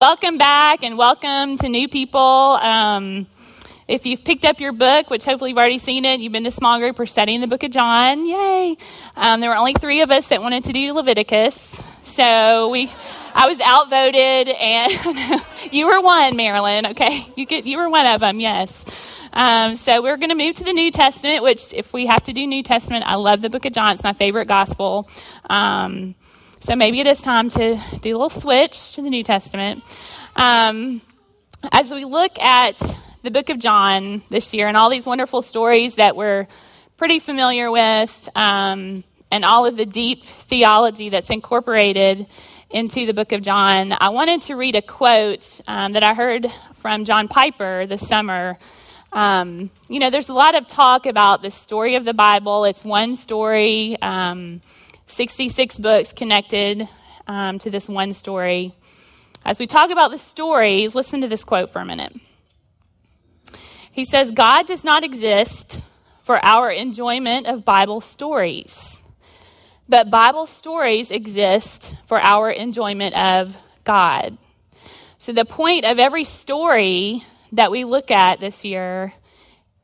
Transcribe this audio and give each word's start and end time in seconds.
Welcome 0.00 0.38
back 0.38 0.84
and 0.84 0.96
welcome 0.96 1.58
to 1.58 1.68
new 1.68 1.88
people. 1.88 2.20
Um, 2.20 3.26
if 3.88 4.06
you've 4.06 4.22
picked 4.22 4.44
up 4.44 4.60
your 4.60 4.70
book, 4.70 5.10
which 5.10 5.24
hopefully 5.24 5.50
you've 5.50 5.58
already 5.58 5.80
seen 5.80 6.04
it, 6.04 6.20
you've 6.20 6.32
been 6.32 6.44
to 6.44 6.52
small 6.52 6.78
group 6.78 7.00
or 7.00 7.06
studying 7.06 7.40
the 7.40 7.48
book 7.48 7.64
of 7.64 7.72
John, 7.72 8.24
yay. 8.24 8.76
Um, 9.16 9.40
there 9.40 9.50
were 9.50 9.56
only 9.56 9.74
three 9.74 10.02
of 10.02 10.12
us 10.12 10.28
that 10.28 10.40
wanted 10.40 10.62
to 10.66 10.72
do 10.72 10.92
Leviticus. 10.92 11.80
So 12.04 12.68
we, 12.68 12.92
I 13.34 13.48
was 13.48 13.58
outvoted 13.58 14.54
and 14.54 15.42
you 15.72 15.88
were 15.88 16.00
one, 16.00 16.36
Marilyn, 16.36 16.86
okay? 16.86 17.26
You, 17.34 17.44
get, 17.44 17.66
you 17.66 17.76
were 17.76 17.88
one 17.88 18.06
of 18.06 18.20
them, 18.20 18.38
yes. 18.38 18.72
Um, 19.32 19.74
so 19.74 20.00
we're 20.00 20.16
going 20.16 20.28
to 20.28 20.36
move 20.36 20.54
to 20.58 20.64
the 20.64 20.72
New 20.72 20.92
Testament, 20.92 21.42
which 21.42 21.72
if 21.72 21.92
we 21.92 22.06
have 22.06 22.22
to 22.22 22.32
do 22.32 22.46
New 22.46 22.62
Testament, 22.62 23.04
I 23.08 23.16
love 23.16 23.42
the 23.42 23.50
book 23.50 23.64
of 23.64 23.72
John. 23.72 23.94
It's 23.94 24.04
my 24.04 24.12
favorite 24.12 24.46
gospel. 24.46 25.08
Um, 25.50 26.14
so 26.68 26.76
maybe 26.76 27.00
it 27.00 27.06
is 27.06 27.22
time 27.22 27.48
to 27.48 27.80
do 28.02 28.10
a 28.10 28.18
little 28.18 28.28
switch 28.28 28.92
to 28.92 29.00
the 29.00 29.08
New 29.08 29.24
Testament. 29.24 29.82
Um, 30.36 31.00
as 31.72 31.90
we 31.90 32.04
look 32.04 32.38
at 32.38 32.78
the 33.22 33.30
book 33.30 33.48
of 33.48 33.58
John 33.58 34.20
this 34.28 34.52
year 34.52 34.68
and 34.68 34.76
all 34.76 34.90
these 34.90 35.06
wonderful 35.06 35.40
stories 35.40 35.94
that 35.94 36.14
we're 36.14 36.46
pretty 36.98 37.20
familiar 37.20 37.70
with, 37.70 38.28
um, 38.36 39.02
and 39.32 39.46
all 39.46 39.64
of 39.64 39.78
the 39.78 39.86
deep 39.86 40.26
theology 40.26 41.08
that's 41.08 41.30
incorporated 41.30 42.26
into 42.68 43.06
the 43.06 43.14
book 43.14 43.32
of 43.32 43.40
John, 43.40 43.94
I 43.98 44.10
wanted 44.10 44.42
to 44.42 44.54
read 44.54 44.74
a 44.74 44.82
quote 44.82 45.62
um, 45.66 45.94
that 45.94 46.02
I 46.02 46.12
heard 46.12 46.48
from 46.74 47.06
John 47.06 47.28
Piper 47.28 47.86
this 47.86 48.06
summer. 48.06 48.58
Um, 49.10 49.70
you 49.88 50.00
know, 50.00 50.10
there's 50.10 50.28
a 50.28 50.34
lot 50.34 50.54
of 50.54 50.66
talk 50.66 51.06
about 51.06 51.40
the 51.40 51.50
story 51.50 51.94
of 51.94 52.04
the 52.04 52.12
Bible. 52.12 52.66
It's 52.66 52.84
one 52.84 53.16
story. 53.16 53.96
Um, 54.02 54.60
66 55.08 55.78
books 55.78 56.12
connected 56.12 56.88
um, 57.26 57.58
to 57.58 57.70
this 57.70 57.88
one 57.88 58.14
story. 58.14 58.74
As 59.44 59.58
we 59.58 59.66
talk 59.66 59.90
about 59.90 60.10
the 60.10 60.18
stories, 60.18 60.94
listen 60.94 61.22
to 61.22 61.28
this 61.28 61.44
quote 61.44 61.70
for 61.72 61.80
a 61.80 61.84
minute. 61.84 62.14
He 63.90 64.04
says, 64.04 64.30
God 64.30 64.66
does 64.66 64.84
not 64.84 65.02
exist 65.02 65.82
for 66.22 66.44
our 66.44 66.70
enjoyment 66.70 67.46
of 67.46 67.64
Bible 67.64 68.00
stories, 68.00 69.02
but 69.88 70.10
Bible 70.10 70.46
stories 70.46 71.10
exist 71.10 71.96
for 72.06 72.20
our 72.20 72.50
enjoyment 72.50 73.18
of 73.18 73.56
God. 73.84 74.36
So, 75.16 75.32
the 75.32 75.44
point 75.44 75.84
of 75.84 75.98
every 75.98 76.24
story 76.24 77.24
that 77.52 77.70
we 77.70 77.84
look 77.84 78.10
at 78.10 78.38
this 78.38 78.64
year 78.64 79.14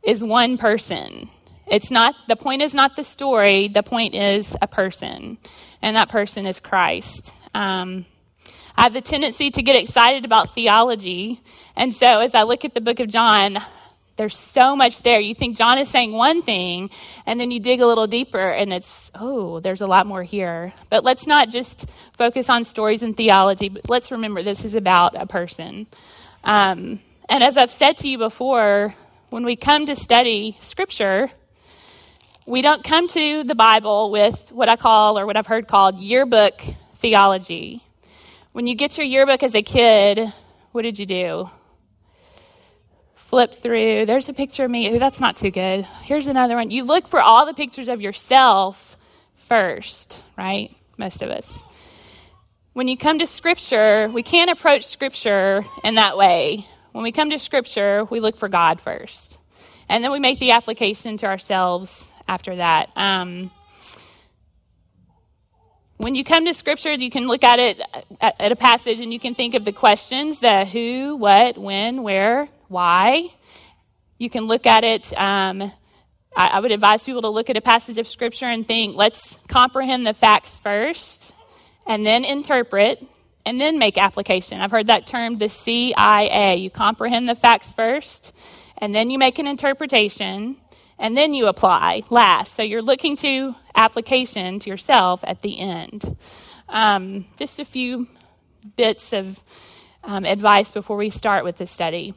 is 0.03 0.23
one 0.23 0.59
person. 0.59 1.31
It's 1.67 1.91
not, 1.91 2.15
the 2.29 2.37
point 2.37 2.63
is 2.63 2.75
not 2.75 2.97
the 2.97 3.05
story, 3.05 3.69
the 3.69 3.83
point 3.83 4.15
is 4.15 4.57
a 4.61 4.67
person, 4.67 5.39
and 5.81 5.97
that 5.97 6.09
person 6.09 6.47
is 6.47 6.61
Christ. 6.61 7.35
Um, 7.55 8.07
I 8.77 8.83
have 8.83 8.93
the 8.93 9.01
tendency 9.01 9.51
to 9.51 9.63
get 9.63 9.77
excited 9.77 10.25
about 10.25 10.55
theology, 10.55 11.41
and 11.77 11.95
so 11.95 12.21
as 12.21 12.35
I 12.35 12.43
look 12.43 12.65
at 12.65 12.75
the 12.75 12.81
book 12.81 13.01
of 13.01 13.09
John, 13.09 13.59
there's 14.17 14.37
so 14.37 14.77
much 14.77 15.03
there. 15.03 15.19
You 15.19 15.35
think 15.35 15.57
John 15.57 15.79
is 15.79 15.89
saying 15.89 16.13
one 16.13 16.43
thing, 16.43 16.91
and 17.27 17.41
then 17.41 17.51
you 17.51 17.59
dig 17.61 17.81
a 17.81 17.87
little 17.87 18.07
deeper, 18.07 18.51
and 18.51 18.73
it's, 18.73 19.11
oh, 19.15 19.61
there's 19.61 19.81
a 19.81 19.87
lot 19.87 20.07
more 20.07 20.23
here. 20.23 20.73
But 20.89 21.03
let's 21.03 21.27
not 21.27 21.51
just 21.51 21.89
focus 22.13 22.49
on 22.49 22.65
stories 22.65 23.03
and 23.03 23.17
theology, 23.17 23.69
but 23.69 23.89
let's 23.89 24.13
remember 24.13 24.43
this 24.43 24.65
is 24.65 24.75
about 24.75 25.21
a 25.21 25.27
person. 25.27 25.87
Um, 26.45 27.01
and 27.29 27.43
as 27.43 27.57
I've 27.57 27.71
said 27.71 27.97
to 27.99 28.09
you 28.09 28.19
before, 28.19 28.95
when 29.31 29.45
we 29.45 29.57
come 29.57 29.87
to 29.87 29.97
study 29.97 30.57
Scripture, 30.61 31.31
we 32.47 32.61
don't 32.61 32.85
come 32.85 33.09
to 33.09 33.45
the 33.45 33.55
Bible 33.55 34.11
with 34.11 34.53
what 34.53 34.69
I 34.69 34.77
call, 34.77 35.19
or 35.19 35.27
what 35.27 35.37
I've 35.37 35.47
heard 35.47 35.67
called, 35.67 35.99
yearbook 35.99 36.61
theology. 36.97 37.83
When 38.53 38.67
you 38.67 38.75
get 38.75 38.99
your 38.99 39.07
yearbook 39.07 39.43
as 39.43 39.55
a 39.55 39.63
kid, 39.63 40.33
what 40.73 40.83
did 40.83 40.99
you 40.99 41.07
do? 41.07 41.51
Flip 43.15 43.63
through. 43.63 44.07
There's 44.07 44.29
a 44.29 44.35
picture 44.35 44.65
of 44.65 44.71
me. 44.71 44.95
Ooh, 44.95 44.99
that's 44.99 45.21
not 45.21 45.37
too 45.37 45.51
good. 45.51 45.85
Here's 46.03 46.27
another 46.27 46.57
one. 46.57 46.71
You 46.71 46.85
look 46.85 47.09
for 47.09 47.21
all 47.21 47.47
the 47.47 47.55
pictures 47.55 47.89
of 47.89 48.01
yourself 48.01 48.97
first, 49.35 50.23
right? 50.37 50.77
Most 50.99 51.23
of 51.23 51.31
us. 51.31 51.51
When 52.75 52.89
you 52.89 52.97
come 52.97 53.19
to 53.21 53.27
Scripture, 53.27 54.11
we 54.13 54.23
can't 54.23 54.51
approach 54.51 54.87
Scripture 54.87 55.65
in 55.83 55.95
that 55.95 56.17
way. 56.17 56.67
When 56.93 57.03
we 57.03 57.11
come 57.11 57.31
to 57.31 57.39
Scripture, 57.39 58.05
we 58.05 58.21
look 58.21 58.37
for 58.37 58.49
God 58.49 58.81
first. 58.81 59.39
And 59.89 60.05
then 60.05 60.13
we 60.13 60.21
make 60.21 60.39
the 60.39 60.53
application 60.53 61.17
to 61.19 61.27
ourselves 61.27 62.11
after 62.29 62.57
that. 62.57 62.91
Um, 62.97 63.51
when 65.97 66.15
you 66.15 66.25
come 66.25 66.45
to 66.47 66.55
scripture, 66.55 66.93
you 66.93 67.11
can 67.11 67.29
look 67.29 67.45
at 67.45 67.59
it 67.59 67.81
at, 68.21 68.53
a 68.53 68.57
passage 68.57 69.01
and 69.01 69.13
you 69.13 69.21
can 69.21 69.35
think 69.35 69.55
of 69.55 69.65
the 69.65 69.73
questions 69.73 70.41
the 70.41 70.65
who, 70.65 71.17
what, 71.17 71.57
when, 71.57 72.03
where, 72.03 72.49
why. 72.69 73.29
You 74.19 74.29
can 74.29 74.45
look 74.45 74.67
at 74.67 74.85
it. 74.85 75.13
Um, 75.19 75.73
I, 76.37 76.49
I 76.49 76.61
would 76.61 76.73
advise 76.73 77.05
people 77.05 77.23
to 77.23 77.29
look 77.29 77.49
at 77.49 77.57
a 77.57 77.61
passage 77.61 77.99
of 77.99 78.09
scripture 78.09 78.47
and 78.47 78.67
think, 78.67 78.97
let's 78.97 79.39
comprehend 79.49 80.07
the 80.07 80.15
facts 80.15 80.59
first 80.61 81.33
and 81.87 82.05
then 82.05 82.25
interpret 82.25 83.05
and 83.47 83.61
then 83.61 83.79
make 83.79 83.97
application. 83.97 84.61
I've 84.61 84.71
heard 84.73 84.89
that 84.89 85.07
term 85.07 85.39
the 85.39 85.49
CIA. 85.49 86.57
You 86.57 86.71
comprehend 86.71 87.29
the 87.29 87.35
facts 87.35 87.73
first 87.73 88.33
and 88.79 88.95
then 88.95 89.11
you 89.11 89.19
make 89.19 89.39
an 89.39 89.47
interpretation 89.47 90.57
and 90.99 91.17
then 91.17 91.35
you 91.35 91.47
apply 91.47 92.03
last. 92.11 92.55
So 92.55 92.63
you're 92.63 92.83
looking 92.83 93.17
to 93.17 93.55
application 93.75 94.59
to 94.61 94.71
yourself 94.71 95.25
at 95.27 95.43
the 95.43 95.59
end. 95.59 96.17
Um, 96.69 97.27
just 97.37 97.59
a 97.59 97.65
few 97.65 98.09
bits 98.77 99.13
of 99.13 99.43
um, 100.03 100.25
advice 100.25 100.71
before 100.71 100.97
we 100.97 101.11
start 101.11 101.45
with 101.45 101.57
the 101.57 101.67
study. 101.67 102.15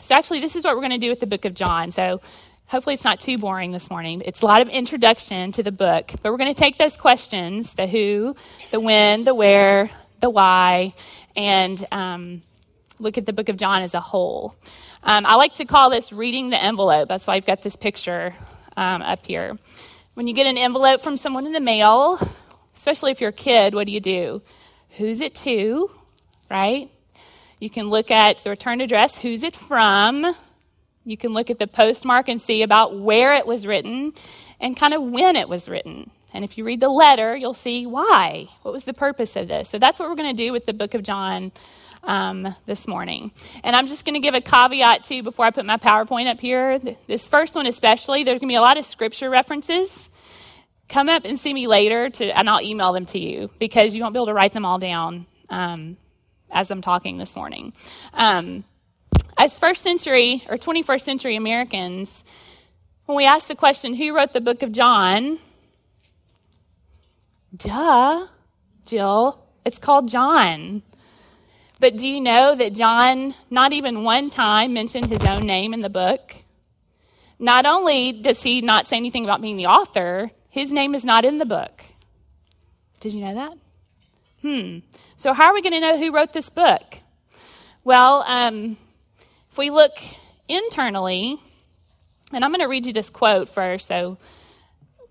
So, 0.00 0.14
actually, 0.14 0.40
this 0.40 0.56
is 0.56 0.64
what 0.64 0.74
we're 0.74 0.82
going 0.82 0.92
to 0.92 0.98
do 0.98 1.08
with 1.08 1.20
the 1.20 1.26
book 1.26 1.44
of 1.44 1.54
John. 1.54 1.90
So, 1.90 2.20
hopefully, 2.66 2.94
it's 2.94 3.04
not 3.04 3.20
too 3.20 3.38
boring 3.38 3.72
this 3.72 3.90
morning. 3.90 4.22
It's 4.24 4.42
a 4.42 4.46
lot 4.46 4.60
of 4.60 4.68
introduction 4.68 5.52
to 5.52 5.62
the 5.62 5.72
book, 5.72 6.12
but 6.22 6.30
we're 6.30 6.38
going 6.38 6.52
to 6.52 6.60
take 6.60 6.78
those 6.78 6.96
questions 6.96 7.74
the 7.74 7.86
who, 7.86 8.36
the 8.70 8.80
when, 8.80 9.24
the 9.24 9.34
where, 9.34 9.90
the 10.20 10.30
why, 10.30 10.94
and 11.36 11.86
um, 11.90 12.42
look 12.98 13.18
at 13.18 13.26
the 13.26 13.32
book 13.32 13.48
of 13.48 13.56
John 13.56 13.82
as 13.82 13.94
a 13.94 14.00
whole. 14.00 14.54
Um, 15.02 15.26
I 15.26 15.34
like 15.34 15.54
to 15.54 15.64
call 15.64 15.90
this 15.90 16.12
reading 16.12 16.50
the 16.50 16.62
envelope. 16.62 17.08
That's 17.08 17.26
why 17.26 17.34
I've 17.34 17.46
got 17.46 17.62
this 17.62 17.76
picture 17.76 18.34
um, 18.76 19.02
up 19.02 19.26
here. 19.26 19.58
When 20.14 20.26
you 20.26 20.34
get 20.34 20.46
an 20.46 20.56
envelope 20.56 21.02
from 21.02 21.16
someone 21.16 21.46
in 21.46 21.52
the 21.52 21.60
mail, 21.60 22.18
especially 22.76 23.10
if 23.10 23.20
you're 23.20 23.30
a 23.30 23.32
kid, 23.32 23.74
what 23.74 23.86
do 23.86 23.92
you 23.92 24.00
do? 24.00 24.42
Who's 24.96 25.20
it 25.20 25.34
to, 25.36 25.90
right? 26.50 26.90
You 27.58 27.70
can 27.70 27.88
look 27.88 28.10
at 28.10 28.38
the 28.44 28.50
return 28.50 28.80
address, 28.80 29.18
who's 29.18 29.42
it 29.42 29.56
from. 29.56 30.34
You 31.04 31.16
can 31.16 31.32
look 31.32 31.50
at 31.50 31.58
the 31.58 31.66
postmark 31.66 32.28
and 32.28 32.40
see 32.40 32.62
about 32.62 32.98
where 32.98 33.34
it 33.34 33.46
was 33.46 33.66
written 33.66 34.12
and 34.60 34.76
kind 34.76 34.94
of 34.94 35.02
when 35.02 35.36
it 35.36 35.48
was 35.48 35.68
written. 35.68 36.10
And 36.32 36.44
if 36.44 36.58
you 36.58 36.64
read 36.64 36.80
the 36.80 36.88
letter, 36.88 37.36
you'll 37.36 37.54
see 37.54 37.86
why. 37.86 38.48
What 38.62 38.72
was 38.72 38.84
the 38.84 38.94
purpose 38.94 39.36
of 39.36 39.48
this? 39.48 39.68
So 39.68 39.78
that's 39.78 39.98
what 39.98 40.08
we're 40.08 40.16
going 40.16 40.34
to 40.34 40.42
do 40.42 40.52
with 40.52 40.66
the 40.66 40.72
book 40.72 40.94
of 40.94 41.02
John 41.02 41.52
um, 42.04 42.54
this 42.66 42.86
morning. 42.86 43.32
And 43.62 43.74
I'm 43.74 43.86
just 43.86 44.04
going 44.04 44.14
to 44.14 44.20
give 44.20 44.34
a 44.34 44.40
caveat 44.40 45.04
too 45.04 45.22
before 45.22 45.44
I 45.44 45.50
put 45.50 45.64
my 45.64 45.76
PowerPoint 45.76 46.30
up 46.30 46.40
here. 46.40 46.78
This 47.06 47.26
first 47.26 47.54
one, 47.54 47.66
especially, 47.66 48.24
there's 48.24 48.38
going 48.38 48.48
to 48.48 48.52
be 48.52 48.56
a 48.56 48.60
lot 48.60 48.76
of 48.76 48.84
scripture 48.84 49.30
references. 49.30 50.10
Come 50.88 51.08
up 51.08 51.24
and 51.24 51.38
see 51.38 51.54
me 51.54 51.66
later, 51.66 52.10
to, 52.10 52.38
and 52.38 52.48
I'll 52.48 52.60
email 52.60 52.92
them 52.92 53.06
to 53.06 53.18
you 53.18 53.50
because 53.58 53.94
you 53.94 54.02
won't 54.02 54.12
be 54.12 54.18
able 54.18 54.26
to 54.26 54.34
write 54.34 54.52
them 54.52 54.66
all 54.66 54.78
down 54.78 55.26
um, 55.48 55.96
as 56.52 56.70
I'm 56.70 56.82
talking 56.82 57.18
this 57.18 57.34
morning. 57.34 57.72
Um, 58.12 58.64
as 59.36 59.58
first 59.58 59.82
century 59.82 60.42
or 60.48 60.56
21st 60.58 61.00
century 61.00 61.36
Americans, 61.36 62.24
when 63.06 63.16
we 63.16 63.24
ask 63.24 63.48
the 63.48 63.56
question, 63.56 63.94
who 63.94 64.14
wrote 64.14 64.32
the 64.32 64.40
book 64.40 64.62
of 64.62 64.72
John? 64.72 65.38
Duh, 67.56 68.26
Jill, 68.84 69.38
it's 69.64 69.78
called 69.78 70.08
John. 70.08 70.82
But 71.84 71.98
do 71.98 72.08
you 72.08 72.18
know 72.18 72.54
that 72.54 72.72
John, 72.72 73.34
not 73.50 73.74
even 73.74 74.04
one 74.04 74.30
time, 74.30 74.72
mentioned 74.72 75.04
his 75.10 75.22
own 75.26 75.42
name 75.42 75.74
in 75.74 75.82
the 75.82 75.90
book? 75.90 76.34
Not 77.38 77.66
only 77.66 78.10
does 78.10 78.42
he 78.42 78.62
not 78.62 78.86
say 78.86 78.96
anything 78.96 79.24
about 79.24 79.42
being 79.42 79.58
the 79.58 79.66
author, 79.66 80.30
his 80.48 80.72
name 80.72 80.94
is 80.94 81.04
not 81.04 81.26
in 81.26 81.36
the 81.36 81.44
book. 81.44 81.84
Did 83.00 83.12
you 83.12 83.20
know 83.20 83.34
that? 83.34 83.54
Hmm. 84.40 84.78
So, 85.16 85.34
how 85.34 85.48
are 85.48 85.52
we 85.52 85.60
going 85.60 85.74
to 85.74 85.80
know 85.80 85.98
who 85.98 86.10
wrote 86.10 86.32
this 86.32 86.48
book? 86.48 87.00
Well, 87.84 88.24
um, 88.26 88.78
if 89.50 89.58
we 89.58 89.68
look 89.68 89.92
internally, 90.48 91.38
and 92.32 92.42
I'm 92.42 92.50
going 92.50 92.60
to 92.60 92.66
read 92.66 92.86
you 92.86 92.94
this 92.94 93.10
quote 93.10 93.50
first. 93.50 93.88
So, 93.88 94.16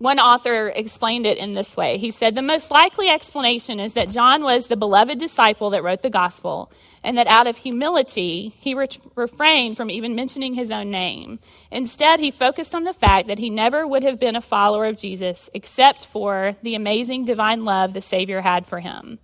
one 0.04 0.20
author 0.20 0.68
explained 0.68 1.24
it 1.24 1.38
in 1.38 1.54
this 1.54 1.78
way. 1.78 1.96
He 1.96 2.10
said, 2.10 2.34
The 2.34 2.42
most 2.42 2.70
likely 2.70 3.08
explanation 3.08 3.80
is 3.80 3.94
that 3.94 4.10
John 4.10 4.42
was 4.42 4.66
the 4.66 4.76
beloved 4.76 5.18
disciple 5.18 5.70
that 5.70 5.82
wrote 5.82 6.02
the 6.02 6.10
gospel, 6.10 6.70
and 7.02 7.16
that 7.16 7.26
out 7.26 7.46
of 7.46 7.56
humility, 7.56 8.52
he 8.58 8.74
re- 8.74 8.86
refrained 9.16 9.78
from 9.78 9.88
even 9.88 10.14
mentioning 10.14 10.52
his 10.52 10.70
own 10.70 10.90
name. 10.90 11.38
Instead, 11.70 12.20
he 12.20 12.30
focused 12.30 12.74
on 12.74 12.84
the 12.84 12.92
fact 12.92 13.28
that 13.28 13.38
he 13.38 13.48
never 13.48 13.86
would 13.86 14.02
have 14.02 14.20
been 14.20 14.36
a 14.36 14.42
follower 14.42 14.84
of 14.84 14.98
Jesus 14.98 15.48
except 15.54 16.04
for 16.04 16.54
the 16.62 16.74
amazing 16.74 17.24
divine 17.24 17.64
love 17.64 17.94
the 17.94 18.02
Savior 18.02 18.42
had 18.42 18.66
for 18.66 18.80
him. 18.80 19.18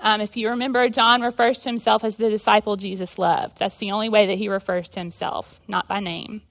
Um, 0.00 0.20
if 0.20 0.36
you 0.36 0.48
remember, 0.48 0.88
John 0.88 1.22
refers 1.22 1.60
to 1.62 1.68
himself 1.68 2.02
as 2.02 2.16
the 2.16 2.28
disciple 2.28 2.76
Jesus 2.76 3.20
loved. 3.20 3.58
That's 3.58 3.76
the 3.76 3.92
only 3.92 4.08
way 4.08 4.26
that 4.26 4.38
he 4.38 4.48
refers 4.48 4.88
to 4.90 4.98
himself, 4.98 5.60
not 5.68 5.86
by 5.86 6.00
name. 6.00 6.42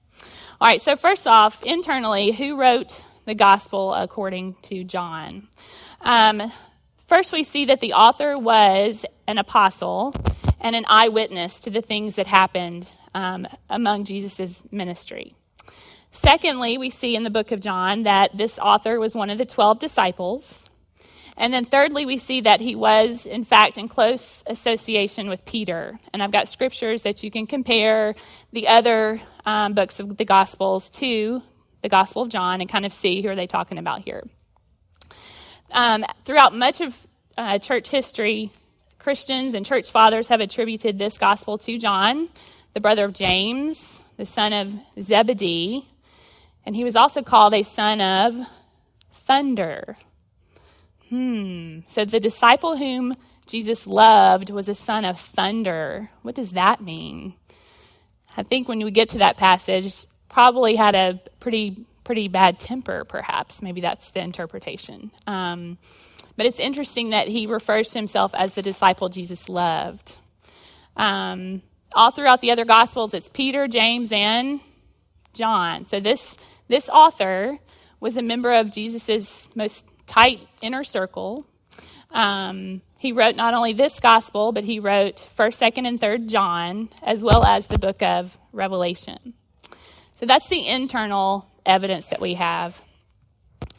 All 0.58 0.68
right, 0.68 0.80
so 0.80 0.96
first 0.96 1.26
off, 1.26 1.62
internally, 1.64 2.32
who 2.32 2.58
wrote 2.58 3.04
the 3.24 3.34
gospel 3.34 3.94
according 3.94 4.54
to 4.62 4.84
John? 4.84 5.48
Um, 6.00 6.52
first, 7.08 7.32
we 7.32 7.42
see 7.42 7.64
that 7.66 7.80
the 7.80 7.94
author 7.94 8.38
was 8.38 9.04
an 9.26 9.38
apostle 9.38 10.14
and 10.60 10.74
an 10.74 10.84
eyewitness 10.88 11.60
to 11.60 11.70
the 11.70 11.82
things 11.82 12.16
that 12.16 12.26
happened 12.26 12.92
um, 13.14 13.46
among 13.68 14.04
Jesus' 14.04 14.62
ministry. 14.70 15.34
Secondly, 16.10 16.78
we 16.78 16.90
see 16.90 17.16
in 17.16 17.24
the 17.24 17.30
book 17.30 17.50
of 17.50 17.60
John 17.60 18.04
that 18.04 18.36
this 18.36 18.58
author 18.58 19.00
was 19.00 19.14
one 19.14 19.30
of 19.30 19.38
the 19.38 19.44
12 19.44 19.78
disciples. 19.80 20.64
And 21.36 21.52
then 21.52 21.64
thirdly, 21.64 22.06
we 22.06 22.18
see 22.18 22.42
that 22.42 22.60
he 22.60 22.76
was, 22.76 23.26
in 23.26 23.44
fact, 23.44 23.76
in 23.76 23.88
close 23.88 24.44
association 24.46 25.28
with 25.28 25.44
Peter. 25.44 25.98
And 26.12 26.22
I've 26.22 26.30
got 26.30 26.48
scriptures 26.48 27.02
that 27.02 27.24
you 27.24 27.30
can 27.30 27.48
compare 27.48 28.14
the 28.52 28.68
other 28.68 29.20
um, 29.44 29.74
books 29.74 29.98
of 29.98 30.16
the 30.16 30.24
Gospels 30.24 30.88
to 30.90 31.42
the 31.84 31.88
Gospel 31.90 32.22
of 32.22 32.30
John 32.30 32.62
and 32.62 32.68
kind 32.68 32.86
of 32.86 32.94
see 32.94 33.20
who 33.20 33.28
are 33.28 33.36
they 33.36 33.46
talking 33.46 33.76
about 33.76 34.00
here. 34.00 34.24
Um, 35.70 36.02
throughout 36.24 36.54
much 36.54 36.80
of 36.80 36.96
uh, 37.36 37.58
church 37.58 37.90
history, 37.90 38.50
Christians 38.98 39.52
and 39.52 39.66
church 39.66 39.90
fathers 39.90 40.28
have 40.28 40.40
attributed 40.40 40.98
this 40.98 41.18
gospel 41.18 41.58
to 41.58 41.78
John, 41.78 42.30
the 42.72 42.80
brother 42.80 43.04
of 43.04 43.12
James, 43.12 44.00
the 44.16 44.24
son 44.24 44.54
of 44.54 44.72
Zebedee, 44.98 45.86
and 46.64 46.74
he 46.74 46.84
was 46.84 46.96
also 46.96 47.22
called 47.22 47.52
a 47.52 47.62
son 47.62 48.00
of 48.00 48.34
thunder. 49.12 49.98
Hmm. 51.10 51.80
So 51.84 52.06
the 52.06 52.18
disciple 52.18 52.78
whom 52.78 53.12
Jesus 53.44 53.86
loved 53.86 54.48
was 54.48 54.70
a 54.70 54.74
son 54.74 55.04
of 55.04 55.20
thunder. 55.20 56.08
What 56.22 56.34
does 56.34 56.52
that 56.52 56.80
mean? 56.80 57.34
I 58.38 58.42
think 58.42 58.68
when 58.68 58.82
we 58.82 58.90
get 58.90 59.10
to 59.10 59.18
that 59.18 59.36
passage, 59.36 60.06
probably 60.34 60.74
had 60.74 60.96
a 60.96 61.20
pretty 61.38 61.86
pretty 62.02 62.26
bad 62.26 62.58
temper, 62.58 63.04
perhaps. 63.04 63.62
Maybe 63.62 63.80
that's 63.80 64.10
the 64.10 64.20
interpretation. 64.20 65.12
Um, 65.28 65.78
but 66.36 66.44
it's 66.44 66.58
interesting 66.58 67.10
that 67.10 67.28
he 67.28 67.46
refers 67.46 67.90
to 67.90 67.98
himself 67.98 68.32
as 68.34 68.54
the 68.54 68.60
disciple 68.60 69.08
Jesus 69.08 69.48
loved. 69.48 70.18
Um, 70.96 71.62
all 71.94 72.10
throughout 72.10 72.40
the 72.40 72.50
other 72.50 72.64
gospels, 72.64 73.14
it's 73.14 73.28
Peter, 73.28 73.68
James, 73.68 74.10
and 74.10 74.60
John. 75.32 75.86
So 75.86 76.00
this 76.00 76.36
this 76.66 76.88
author 76.88 77.58
was 78.00 78.16
a 78.16 78.22
member 78.22 78.52
of 78.52 78.72
Jesus's 78.72 79.48
most 79.54 79.86
tight 80.04 80.40
inner 80.60 80.82
circle. 80.82 81.46
Um, 82.10 82.82
he 82.98 83.12
wrote 83.12 83.36
not 83.36 83.54
only 83.54 83.72
this 83.72 84.00
gospel, 84.00 84.50
but 84.50 84.64
he 84.64 84.80
wrote 84.80 85.28
1st, 85.38 85.72
2nd, 85.72 85.86
and 85.86 86.00
3rd 86.00 86.28
John, 86.28 86.88
as 87.02 87.22
well 87.22 87.46
as 87.46 87.68
the 87.68 87.78
book 87.78 88.02
of 88.02 88.36
Revelation. 88.52 89.34
So 90.14 90.26
that's 90.26 90.48
the 90.48 90.66
internal 90.66 91.46
evidence 91.66 92.06
that 92.06 92.20
we 92.20 92.34
have. 92.34 92.80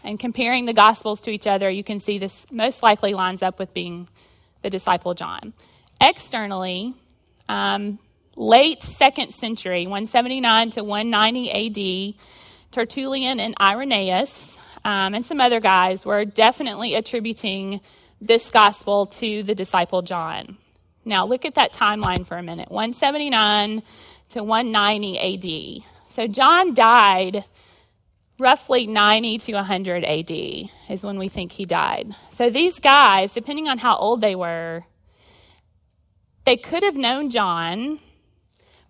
And 0.03 0.19
comparing 0.19 0.65
the 0.65 0.73
gospels 0.73 1.21
to 1.21 1.31
each 1.31 1.47
other, 1.47 1.69
you 1.69 1.83
can 1.83 1.99
see 1.99 2.17
this 2.17 2.45
most 2.51 2.83
likely 2.83 3.13
lines 3.13 3.41
up 3.41 3.57
with 3.57 3.73
being 3.73 4.07
the 4.61 4.69
disciple 4.69 5.13
John. 5.13 5.53
Externally, 5.99 6.93
um, 7.49 7.99
late 8.35 8.83
second 8.83 9.31
century, 9.31 9.83
179 9.85 10.71
to 10.71 10.83
190 10.83 12.13
AD, 12.13 12.15
Tertullian 12.71 13.39
and 13.39 13.55
Irenaeus 13.59 14.59
um, 14.85 15.15
and 15.15 15.25
some 15.25 15.41
other 15.41 15.59
guys 15.59 16.05
were 16.05 16.25
definitely 16.25 16.93
attributing 16.93 17.81
this 18.21 18.51
gospel 18.51 19.07
to 19.07 19.41
the 19.41 19.55
disciple 19.55 20.03
John. 20.03 20.57
Now, 21.03 21.25
look 21.25 21.43
at 21.43 21.55
that 21.55 21.73
timeline 21.73 22.25
for 22.25 22.37
a 22.37 22.43
minute 22.43 22.71
179 22.71 23.81
to 24.29 24.43
190 24.43 25.83
AD. 25.83 25.94
So, 26.15 26.27
John 26.27 26.73
died 26.73 27.43
roughly 28.39 28.87
90 28.87 29.37
to 29.39 29.53
100 29.55 30.05
AD, 30.05 30.31
is 30.89 31.03
when 31.03 31.19
we 31.19 31.27
think 31.27 31.51
he 31.51 31.65
died. 31.65 32.15
So, 32.29 32.49
these 32.49 32.79
guys, 32.79 33.33
depending 33.33 33.67
on 33.67 33.79
how 33.79 33.97
old 33.97 34.21
they 34.21 34.33
were, 34.33 34.83
they 36.45 36.55
could 36.55 36.83
have 36.83 36.95
known 36.95 37.29
John, 37.29 37.99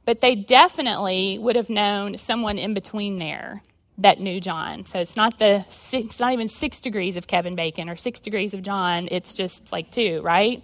but 0.05 0.21
they 0.21 0.35
definitely 0.35 1.39
would 1.39 1.55
have 1.55 1.67
known 1.67 2.15
someone 2.19 2.59
in 2.59 2.75
between 2.75 3.15
there 3.15 3.63
that 3.97 4.19
knew 4.19 4.39
John. 4.39 4.85
So 4.85 4.99
it's 4.99 5.15
not 5.15 5.39
the 5.39 5.65
six, 5.71 6.05
it's 6.05 6.19
not 6.19 6.33
even 6.33 6.47
six 6.47 6.79
degrees 6.79 7.15
of 7.15 7.25
Kevin 7.25 7.55
Bacon 7.55 7.89
or 7.89 7.95
six 7.95 8.19
degrees 8.19 8.53
of 8.53 8.61
John. 8.61 9.07
It's 9.09 9.33
just 9.33 9.71
like 9.71 9.89
two, 9.89 10.21
right? 10.21 10.61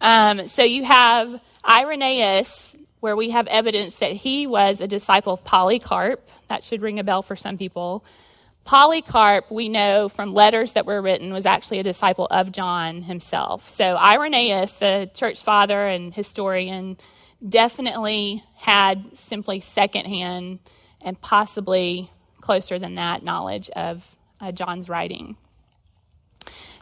Um, 0.00 0.48
so 0.48 0.62
you 0.62 0.84
have 0.84 1.38
Irenaeus, 1.68 2.76
where 3.00 3.16
we 3.16 3.30
have 3.30 3.46
evidence 3.46 3.98
that 3.98 4.12
he 4.12 4.46
was 4.46 4.80
a 4.80 4.88
disciple 4.88 5.34
of 5.34 5.44
Polycarp. 5.44 6.28
That 6.48 6.64
should 6.64 6.82
ring 6.82 6.98
a 6.98 7.04
bell 7.04 7.22
for 7.22 7.36
some 7.36 7.56
people. 7.56 8.04
Polycarp, 8.64 9.50
we 9.50 9.68
know 9.68 10.08
from 10.08 10.34
letters 10.34 10.74
that 10.74 10.84
were 10.84 11.00
written, 11.00 11.32
was 11.32 11.46
actually 11.46 11.78
a 11.78 11.82
disciple 11.82 12.26
of 12.30 12.52
John 12.52 13.02
himself. 13.02 13.70
So 13.70 13.96
Irenaeus, 13.96 14.72
the 14.74 15.10
church 15.14 15.42
father 15.42 15.86
and 15.86 16.12
historian, 16.12 16.98
definitely 17.46 18.44
had 18.56 19.16
simply 19.16 19.60
secondhand 19.60 20.58
and 21.00 21.18
possibly 21.20 22.10
closer 22.40 22.78
than 22.78 22.96
that 22.96 23.22
knowledge 23.22 23.70
of 23.70 24.04
uh, 24.40 24.52
John's 24.52 24.88
writing. 24.88 25.36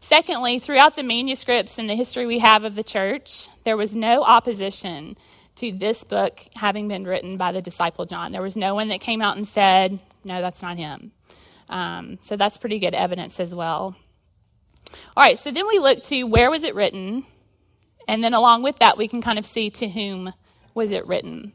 Secondly, 0.01 0.59
throughout 0.59 0.97
the 0.97 1.03
manuscripts 1.03 1.79
and 1.79 1.91
the 1.91 1.95
history 1.95 2.27
we 2.27 2.39
have 2.39 2.65
of 2.65 2.75
the 2.75 2.85
church, 2.85 3.49
there 3.65 3.77
was 3.77 3.97
no 3.97 4.23
opposition 4.23 5.17
to 5.57 5.73
this 5.73 6.05
book 6.05 6.41
having 6.55 6.89
been 6.89 7.05
written 7.05 7.37
by 7.37 7.53
the 7.53 7.63
disciple 7.63 8.05
John. 8.05 8.33
There 8.33 8.43
was 8.43 8.57
no 8.57 8.75
one 8.75 8.89
that 8.89 9.01
came 9.01 9.23
out 9.23 9.37
and 9.37 9.47
said, 9.47 9.99
no, 10.25 10.41
that's 10.41 10.63
not 10.63 10.77
him. 10.77 11.13
Um, 11.69 12.19
so 12.23 12.37
that's 12.37 12.59
pretty 12.59 12.79
good 12.79 12.95
evidence 12.95 13.41
as 13.41 13.55
well. 13.55 13.97
All 15.17 15.23
right, 15.23 15.39
so 15.39 15.51
then 15.51 15.67
we 15.67 15.79
look 15.79 16.01
to 16.03 16.25
where 16.25 16.51
was 16.51 16.63
it 16.63 16.75
written, 16.75 17.27
and 18.07 18.23
then 18.23 18.35
along 18.35 18.63
with 18.63 18.79
that, 18.79 18.97
we 18.97 19.09
can 19.09 19.21
kind 19.21 19.39
of 19.39 19.47
see 19.47 19.71
to 19.71 19.89
whom 19.89 20.33
was 20.75 20.93
it 20.93 21.07
written. 21.07 21.53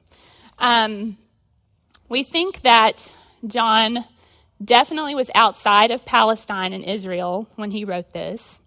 Um, 0.59 1.17
we 2.09 2.23
think 2.23 2.61
that 2.61 3.11
John 3.47 4.05
definitely 4.63 5.15
was 5.15 5.31
outside 5.33 5.91
of 5.91 6.05
Palestine 6.05 6.73
and 6.73 6.83
Israel 6.83 7.47
when 7.55 7.71
he 7.71 7.85
wrote 7.85 8.11
this. 8.11 8.61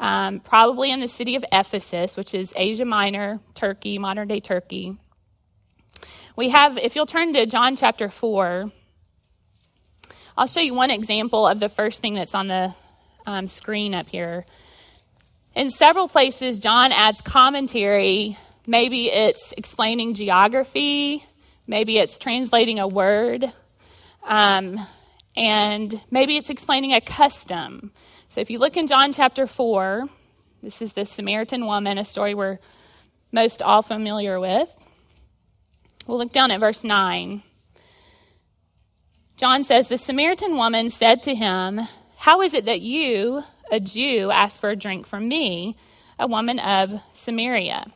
Um, 0.00 0.40
probably 0.40 0.90
in 0.92 1.00
the 1.00 1.08
city 1.08 1.34
of 1.34 1.44
Ephesus, 1.50 2.16
which 2.16 2.34
is 2.34 2.52
Asia 2.54 2.84
Minor, 2.84 3.40
Turkey, 3.54 3.98
modern 3.98 4.28
day 4.28 4.40
Turkey. 4.40 4.96
We 6.36 6.50
have, 6.50 6.78
if 6.78 6.94
you'll 6.94 7.06
turn 7.06 7.32
to 7.34 7.46
John 7.46 7.74
chapter 7.74 8.08
4, 8.08 8.70
I'll 10.36 10.46
show 10.46 10.60
you 10.60 10.72
one 10.72 10.90
example 10.90 11.48
of 11.48 11.58
the 11.58 11.68
first 11.68 12.00
thing 12.00 12.14
that's 12.14 12.34
on 12.34 12.46
the 12.46 12.74
um, 13.26 13.48
screen 13.48 13.92
up 13.92 14.08
here. 14.08 14.46
In 15.56 15.70
several 15.70 16.06
places, 16.06 16.60
John 16.60 16.92
adds 16.92 17.20
commentary. 17.20 18.38
Maybe 18.64 19.10
it's 19.10 19.52
explaining 19.56 20.14
geography, 20.14 21.24
maybe 21.66 21.98
it's 21.98 22.20
translating 22.20 22.78
a 22.78 22.86
word. 22.86 23.52
Um, 24.22 24.78
and 25.36 26.00
maybe 26.10 26.36
it's 26.36 26.50
explaining 26.50 26.92
a 26.92 27.00
custom. 27.00 27.92
So 28.38 28.42
if 28.42 28.50
you 28.50 28.60
look 28.60 28.76
in 28.76 28.86
John 28.86 29.12
chapter 29.12 29.48
4, 29.48 30.06
this 30.62 30.80
is 30.80 30.92
the 30.92 31.04
Samaritan 31.04 31.66
woman, 31.66 31.98
a 31.98 32.04
story 32.04 32.34
we're 32.36 32.60
most 33.32 33.62
all 33.62 33.82
familiar 33.82 34.38
with. 34.38 34.72
We'll 36.06 36.18
look 36.18 36.30
down 36.30 36.52
at 36.52 36.60
verse 36.60 36.84
9. 36.84 37.42
John 39.36 39.64
says, 39.64 39.88
The 39.88 39.98
Samaritan 39.98 40.56
woman 40.56 40.88
said 40.88 41.20
to 41.22 41.34
him, 41.34 41.80
How 42.16 42.40
is 42.42 42.54
it 42.54 42.66
that 42.66 42.80
you, 42.80 43.42
a 43.72 43.80
Jew, 43.80 44.30
ask 44.30 44.60
for 44.60 44.70
a 44.70 44.76
drink 44.76 45.08
from 45.08 45.26
me, 45.26 45.76
a 46.16 46.28
woman 46.28 46.60
of 46.60 46.92
Samaria? 47.12 47.86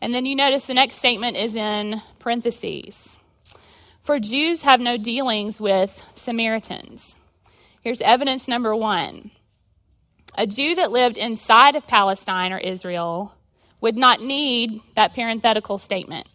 And 0.00 0.12
then 0.12 0.26
you 0.26 0.34
notice 0.34 0.64
the 0.64 0.74
next 0.74 0.96
statement 0.96 1.36
is 1.36 1.54
in 1.54 2.02
parentheses. 2.18 3.20
For 4.02 4.18
Jews 4.18 4.62
have 4.62 4.80
no 4.80 4.96
dealings 4.96 5.60
with 5.60 6.04
Samaritans. 6.16 7.14
Here's 7.82 8.00
evidence 8.00 8.48
number 8.48 8.74
one 8.74 9.32
a 10.38 10.46
Jew 10.46 10.74
that 10.76 10.92
lived 10.92 11.18
inside 11.18 11.76
of 11.76 11.86
Palestine 11.86 12.52
or 12.52 12.58
Israel 12.58 13.34
would 13.80 13.96
not 13.96 14.22
need 14.22 14.80
that 14.94 15.14
parenthetical 15.14 15.76
statement. 15.76 16.28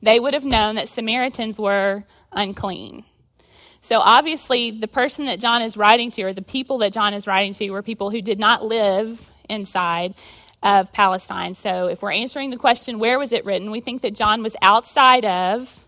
They 0.00 0.18
would 0.18 0.32
have 0.32 0.44
known 0.44 0.76
that 0.76 0.88
Samaritans 0.88 1.58
were 1.58 2.04
unclean. 2.32 3.04
So 3.82 3.98
obviously, 3.98 4.70
the 4.70 4.88
person 4.88 5.26
that 5.26 5.40
John 5.40 5.60
is 5.60 5.76
writing 5.76 6.10
to, 6.12 6.22
or 6.22 6.32
the 6.32 6.42
people 6.42 6.78
that 6.78 6.92
John 6.92 7.12
is 7.12 7.26
writing 7.26 7.52
to, 7.54 7.70
were 7.70 7.82
people 7.82 8.10
who 8.10 8.22
did 8.22 8.38
not 8.38 8.64
live 8.64 9.30
inside 9.48 10.14
of 10.62 10.92
Palestine. 10.92 11.54
So 11.54 11.88
if 11.88 12.02
we're 12.02 12.12
answering 12.12 12.50
the 12.50 12.56
question, 12.56 12.98
where 12.98 13.18
was 13.18 13.32
it 13.32 13.44
written, 13.44 13.70
we 13.70 13.80
think 13.80 14.02
that 14.02 14.14
John 14.14 14.42
was 14.42 14.56
outside 14.62 15.24
of 15.24 15.84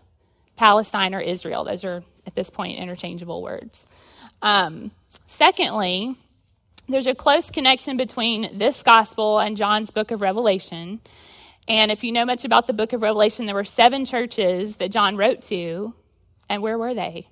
Palestine 0.55 1.15
or 1.15 1.19
Israel. 1.19 1.63
Those 1.63 1.83
are, 1.83 2.03
at 2.27 2.35
this 2.35 2.49
point, 2.49 2.79
interchangeable 2.79 3.41
words. 3.41 3.87
Um, 4.43 4.91
secondly, 5.25 6.15
there's 6.89 7.07
a 7.07 7.15
close 7.15 7.49
connection 7.49 7.95
between 7.95 8.59
this 8.59 8.83
gospel 8.83 9.39
and 9.39 9.55
John's 9.55 9.89
book 9.89 10.11
of 10.11 10.21
Revelation. 10.21 10.99
And 11.67 11.91
if 11.91 12.03
you 12.03 12.11
know 12.11 12.25
much 12.25 12.43
about 12.43 12.67
the 12.67 12.73
book 12.73 12.91
of 12.91 13.01
Revelation, 13.01 13.45
there 13.45 13.55
were 13.55 13.63
seven 13.63 14.05
churches 14.05 14.75
that 14.75 14.91
John 14.91 15.15
wrote 15.15 15.41
to. 15.43 15.93
And 16.49 16.61
where 16.61 16.77
were 16.77 16.93
they? 16.93 17.29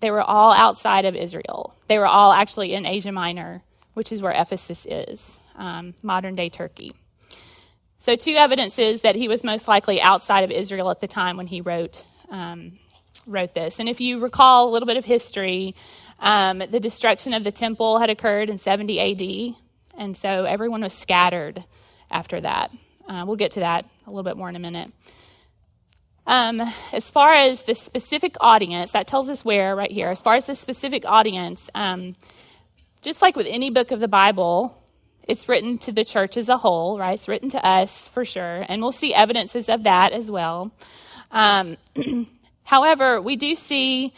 They 0.00 0.10
were 0.10 0.22
all 0.22 0.52
outside 0.52 1.04
of 1.04 1.14
Israel. 1.14 1.74
They 1.88 1.98
were 1.98 2.06
all 2.06 2.32
actually 2.32 2.72
in 2.72 2.86
Asia 2.86 3.12
Minor, 3.12 3.62
which 3.92 4.10
is 4.10 4.22
where 4.22 4.32
Ephesus 4.32 4.86
is, 4.88 5.38
um, 5.56 5.94
modern 6.02 6.36
day 6.36 6.48
Turkey. 6.48 6.94
So, 7.98 8.16
two 8.16 8.34
evidences 8.34 9.02
that 9.02 9.14
he 9.14 9.28
was 9.28 9.42
most 9.42 9.68
likely 9.68 10.00
outside 10.00 10.44
of 10.44 10.50
Israel 10.50 10.90
at 10.90 11.00
the 11.00 11.08
time 11.08 11.36
when 11.36 11.46
he 11.46 11.60
wrote, 11.60 12.06
um, 12.30 12.78
wrote 13.26 13.54
this. 13.54 13.78
And 13.78 13.88
if 13.88 14.00
you 14.00 14.20
recall 14.20 14.68
a 14.68 14.70
little 14.70 14.86
bit 14.86 14.96
of 14.96 15.04
history, 15.04 15.74
um, 16.18 16.58
the 16.58 16.80
destruction 16.80 17.34
of 17.34 17.44
the 17.44 17.52
temple 17.52 17.98
had 17.98 18.10
occurred 18.10 18.50
in 18.50 18.58
70 18.58 19.54
AD, 19.54 19.54
and 19.98 20.16
so 20.16 20.44
everyone 20.44 20.82
was 20.82 20.94
scattered 20.94 21.64
after 22.10 22.40
that. 22.40 22.70
Uh, 23.08 23.24
we'll 23.26 23.36
get 23.36 23.52
to 23.52 23.60
that 23.60 23.84
a 24.06 24.10
little 24.10 24.24
bit 24.24 24.36
more 24.36 24.48
in 24.48 24.56
a 24.56 24.60
minute. 24.60 24.90
Um, 26.26 26.60
as 26.92 27.08
far 27.08 27.32
as 27.32 27.62
the 27.62 27.74
specific 27.74 28.36
audience, 28.40 28.92
that 28.92 29.06
tells 29.06 29.28
us 29.28 29.44
where 29.44 29.76
right 29.76 29.90
here. 29.90 30.08
As 30.08 30.20
far 30.20 30.34
as 30.34 30.46
the 30.46 30.56
specific 30.56 31.04
audience, 31.04 31.70
um, 31.74 32.16
just 33.00 33.22
like 33.22 33.36
with 33.36 33.46
any 33.48 33.70
book 33.70 33.92
of 33.92 34.00
the 34.00 34.08
Bible, 34.08 34.82
it's 35.28 35.48
written 35.48 35.78
to 35.78 35.92
the 35.92 36.04
church 36.04 36.36
as 36.36 36.48
a 36.48 36.58
whole, 36.58 36.98
right? 36.98 37.14
It's 37.14 37.28
written 37.28 37.48
to 37.50 37.64
us 37.64 38.08
for 38.08 38.24
sure, 38.24 38.62
and 38.68 38.82
we'll 38.82 38.92
see 38.92 39.14
evidences 39.14 39.68
of 39.68 39.84
that 39.84 40.12
as 40.12 40.30
well. 40.30 40.72
Um, 41.30 41.76
however, 42.64 43.20
we 43.20 43.36
do 43.36 43.54
see 43.54 44.12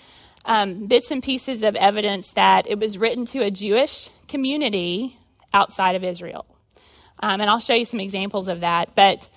um, 0.48 0.86
bits 0.86 1.10
and 1.10 1.22
pieces 1.22 1.62
of 1.62 1.76
evidence 1.76 2.32
that 2.32 2.68
it 2.68 2.80
was 2.80 2.96
written 2.96 3.26
to 3.26 3.40
a 3.40 3.50
Jewish 3.50 4.10
community 4.28 5.18
outside 5.52 5.94
of 5.94 6.02
Israel. 6.02 6.46
Um, 7.22 7.42
and 7.42 7.50
I'll 7.50 7.60
show 7.60 7.74
you 7.74 7.84
some 7.84 8.00
examples 8.00 8.48
of 8.48 8.60
that. 8.60 8.94
But 8.94 9.28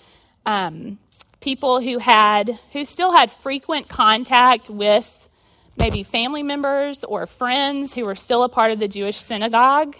um, 0.45 0.99
people 1.41 1.81
who 1.81 1.97
had, 1.97 2.57
who 2.71 2.85
still 2.85 3.11
had 3.11 3.29
frequent 3.29 3.89
contact 3.89 4.69
with 4.69 5.29
maybe 5.75 6.03
family 6.03 6.43
members 6.43 7.03
or 7.03 7.25
friends 7.27 7.93
who 7.93 8.05
were 8.05 8.15
still 8.15 8.43
a 8.43 8.49
part 8.49 8.71
of 8.71 8.79
the 8.79 8.87
Jewish 8.87 9.17
synagogue. 9.17 9.97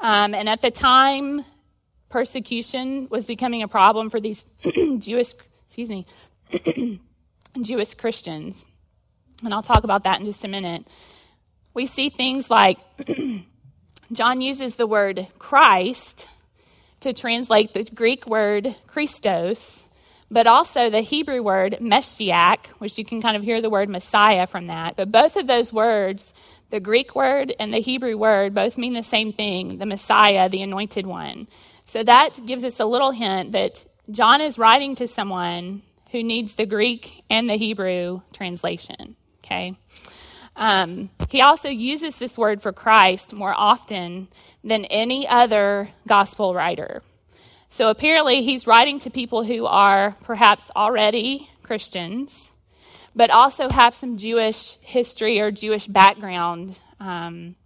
Um, 0.00 0.34
and 0.34 0.48
at 0.48 0.60
the 0.60 0.72
time, 0.72 1.44
persecution 2.08 3.06
was 3.10 3.26
becoming 3.26 3.62
a 3.62 3.68
problem 3.68 4.10
for 4.10 4.20
these 4.20 4.44
Jewish, 4.98 5.34
excuse 5.66 5.88
me, 5.88 6.04
Jewish 7.62 7.94
Christians 7.94 8.66
and 9.44 9.52
I'll 9.52 9.62
talk 9.62 9.84
about 9.84 10.04
that 10.04 10.20
in 10.20 10.26
just 10.26 10.44
a 10.44 10.48
minute. 10.48 10.86
We 11.74 11.86
see 11.86 12.08
things 12.08 12.50
like 12.50 12.78
John 14.12 14.40
uses 14.40 14.76
the 14.76 14.86
word 14.86 15.26
Christ 15.38 16.28
to 17.00 17.12
translate 17.12 17.74
the 17.74 17.84
Greek 17.84 18.26
word 18.26 18.74
Christos, 18.86 19.84
but 20.30 20.46
also 20.46 20.88
the 20.88 21.02
Hebrew 21.02 21.42
word 21.42 21.78
Meshiach, 21.80 22.66
which 22.78 22.96
you 22.96 23.04
can 23.04 23.20
kind 23.20 23.36
of 23.36 23.42
hear 23.42 23.60
the 23.60 23.70
word 23.70 23.88
Messiah 23.88 24.46
from 24.46 24.68
that. 24.68 24.96
But 24.96 25.12
both 25.12 25.36
of 25.36 25.46
those 25.46 25.72
words, 25.72 26.32
the 26.70 26.80
Greek 26.80 27.14
word 27.14 27.54
and 27.60 27.74
the 27.74 27.80
Hebrew 27.80 28.16
word, 28.16 28.54
both 28.54 28.78
mean 28.78 28.94
the 28.94 29.02
same 29.02 29.32
thing 29.32 29.78
the 29.78 29.86
Messiah, 29.86 30.48
the 30.48 30.62
anointed 30.62 31.06
one. 31.06 31.46
So 31.84 32.02
that 32.02 32.46
gives 32.46 32.64
us 32.64 32.80
a 32.80 32.86
little 32.86 33.10
hint 33.10 33.52
that 33.52 33.84
John 34.10 34.40
is 34.40 34.58
writing 34.58 34.94
to 34.96 35.06
someone 35.06 35.82
who 36.10 36.22
needs 36.22 36.54
the 36.54 36.66
Greek 36.66 37.22
and 37.28 37.50
the 37.50 37.56
Hebrew 37.56 38.22
translation 38.32 39.16
okay? 39.46 39.76
Um, 40.56 41.10
he 41.30 41.40
also 41.40 41.68
uses 41.68 42.18
this 42.18 42.36
word 42.38 42.62
for 42.62 42.72
Christ 42.72 43.32
more 43.32 43.54
often 43.54 44.28
than 44.64 44.84
any 44.86 45.28
other 45.28 45.90
gospel 46.08 46.54
writer. 46.54 47.02
So 47.68 47.90
apparently, 47.90 48.42
he's 48.42 48.66
writing 48.66 48.98
to 49.00 49.10
people 49.10 49.44
who 49.44 49.66
are 49.66 50.16
perhaps 50.22 50.70
already 50.74 51.50
Christians, 51.62 52.52
but 53.14 53.30
also 53.30 53.68
have 53.68 53.94
some 53.94 54.16
Jewish 54.16 54.76
history 54.76 55.40
or 55.40 55.50
Jewish 55.50 55.86
background 55.86 56.78
um, 57.00 57.56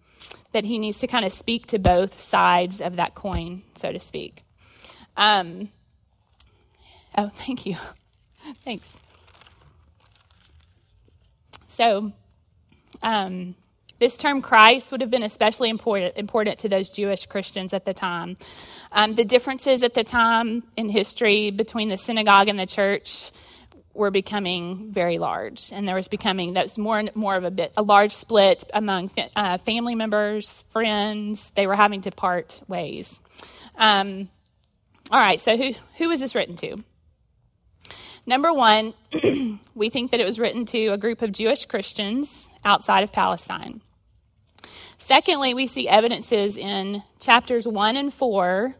that 0.53 0.65
he 0.65 0.79
needs 0.79 0.99
to 1.01 1.07
kind 1.07 1.25
of 1.25 1.33
speak 1.33 1.67
to 1.69 1.79
both 1.79 2.21
sides 2.21 2.81
of 2.81 2.97
that 2.97 3.15
coin, 3.15 3.63
so 3.77 3.93
to 3.93 4.01
speak. 4.01 4.43
Um, 5.17 5.69
oh, 7.17 7.29
thank 7.35 7.67
you. 7.67 7.77
Thanks. 8.65 8.99
So, 11.81 12.13
um, 13.03 13.55
this 14.01 14.19
term 14.19 14.43
Christ 14.43 14.93
would 14.93 15.01
have 15.01 15.11
been 15.11 15.23
especially 15.23 15.71
important, 15.71 16.19
important 16.19 16.59
to 16.59 16.69
those 16.69 16.91
Jewish 16.91 17.25
Christians 17.25 17.73
at 17.73 17.87
the 17.87 17.95
time. 17.95 18.37
Um, 18.93 19.15
the 19.15 19.25
differences 19.25 19.83
at 19.83 19.95
the 19.95 20.05
time 20.05 20.63
in 20.77 20.91
history 20.91 21.51
between 21.51 21.89
the 21.89 21.97
synagogue 21.97 22.49
and 22.49 22.59
the 22.59 22.67
church 22.67 23.31
were 23.95 24.11
becoming 24.11 24.93
very 24.93 25.17
large, 25.17 25.73
and 25.73 25.89
there 25.89 25.95
was 25.95 26.07
becoming 26.07 26.53
that 26.53 26.65
was 26.65 26.77
more 26.77 26.99
and 26.99 27.17
more 27.17 27.35
of 27.35 27.45
a 27.45 27.51
bit 27.51 27.73
a 27.79 27.83
large 27.83 28.13
split 28.13 28.63
among 28.75 29.11
uh, 29.35 29.57
family 29.57 29.95
members, 29.95 30.63
friends. 30.69 31.51
They 31.57 31.67
were 31.67 31.77
having 31.77 32.03
to 32.03 32.11
part 32.11 32.61
ways. 32.69 33.23
Um, 33.77 34.29
all 35.11 35.19
right, 35.19 35.41
so 35.41 35.57
who 35.57 35.73
who 35.97 36.11
was 36.11 36.21
this 36.21 36.35
written 36.35 36.57
to? 36.57 36.85
Number 38.31 38.53
one, 38.53 38.95
we 39.75 39.91
think 39.91 40.13
that 40.13 40.21
it 40.21 40.25
was 40.25 40.39
written 40.39 40.65
to 40.67 40.87
a 40.93 40.97
group 40.97 41.21
of 41.21 41.33
Jewish 41.33 41.67
Christians 41.67 42.49
outside 42.65 43.03
of 43.03 43.11
Palestine. 43.11 43.83
Secondly, 44.99 45.53
we 45.53 45.67
see 45.67 45.89
evidences 45.89 46.57
in 46.57 47.03
chapters 47.19 47.67
1 47.67 47.97
and 47.97 48.15
4, 48.15 48.77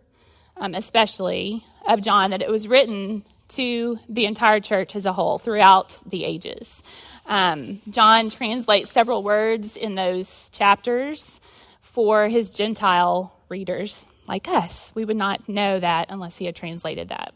um, 0.57 0.75
especially, 0.75 1.65
of 1.89 2.01
John, 2.01 2.31
that 2.31 2.43
it 2.43 2.49
was 2.49 2.69
written 2.69 3.25
to 3.49 3.99
the 4.09 4.27
entire 4.27 4.61
church 4.61 4.95
as 4.95 5.05
a 5.05 5.13
whole 5.13 5.41
throughout 5.41 6.01
the 6.07 6.23
ages. 6.23 6.81
Um, 7.27 7.81
John 7.91 8.31
translates 8.31 8.93
several 8.93 9.25
words 9.25 9.77
in 9.77 9.97
those 9.97 10.49
chapters 10.51 11.41
for 11.81 12.29
his 12.29 12.51
Gentile 12.51 13.37
readers 13.49 14.07
like 14.29 14.47
us. 14.47 14.93
We 14.95 15.05
would 15.05 15.17
not 15.17 15.49
know 15.49 15.81
that 15.81 16.07
unless 16.09 16.37
he 16.37 16.45
had 16.45 16.55
translated 16.55 17.09
that. 17.09 17.35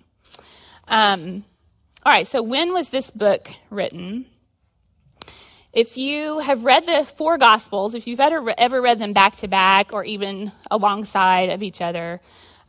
Um, 0.87 1.45
all 2.05 2.13
right, 2.13 2.27
so 2.27 2.43
when 2.43 2.75
was 2.75 2.91
this 2.91 3.11
book 3.11 3.51
written? 3.71 4.27
If 5.73 5.97
you 5.97 6.39
have 6.39 6.63
read 6.63 6.87
the 6.87 7.07
four 7.17 7.39
Gospels, 7.39 7.95
if 7.95 8.07
you've 8.07 8.21
ever, 8.21 8.55
ever 8.59 8.83
read 8.83 8.99
them 8.99 9.15
back 9.15 9.37
to 9.37 9.49
back 9.49 9.95
or 9.95 10.05
even 10.05 10.53
alongside 10.71 11.49
of 11.49 11.63
each 11.63 11.81
other, 11.81 12.21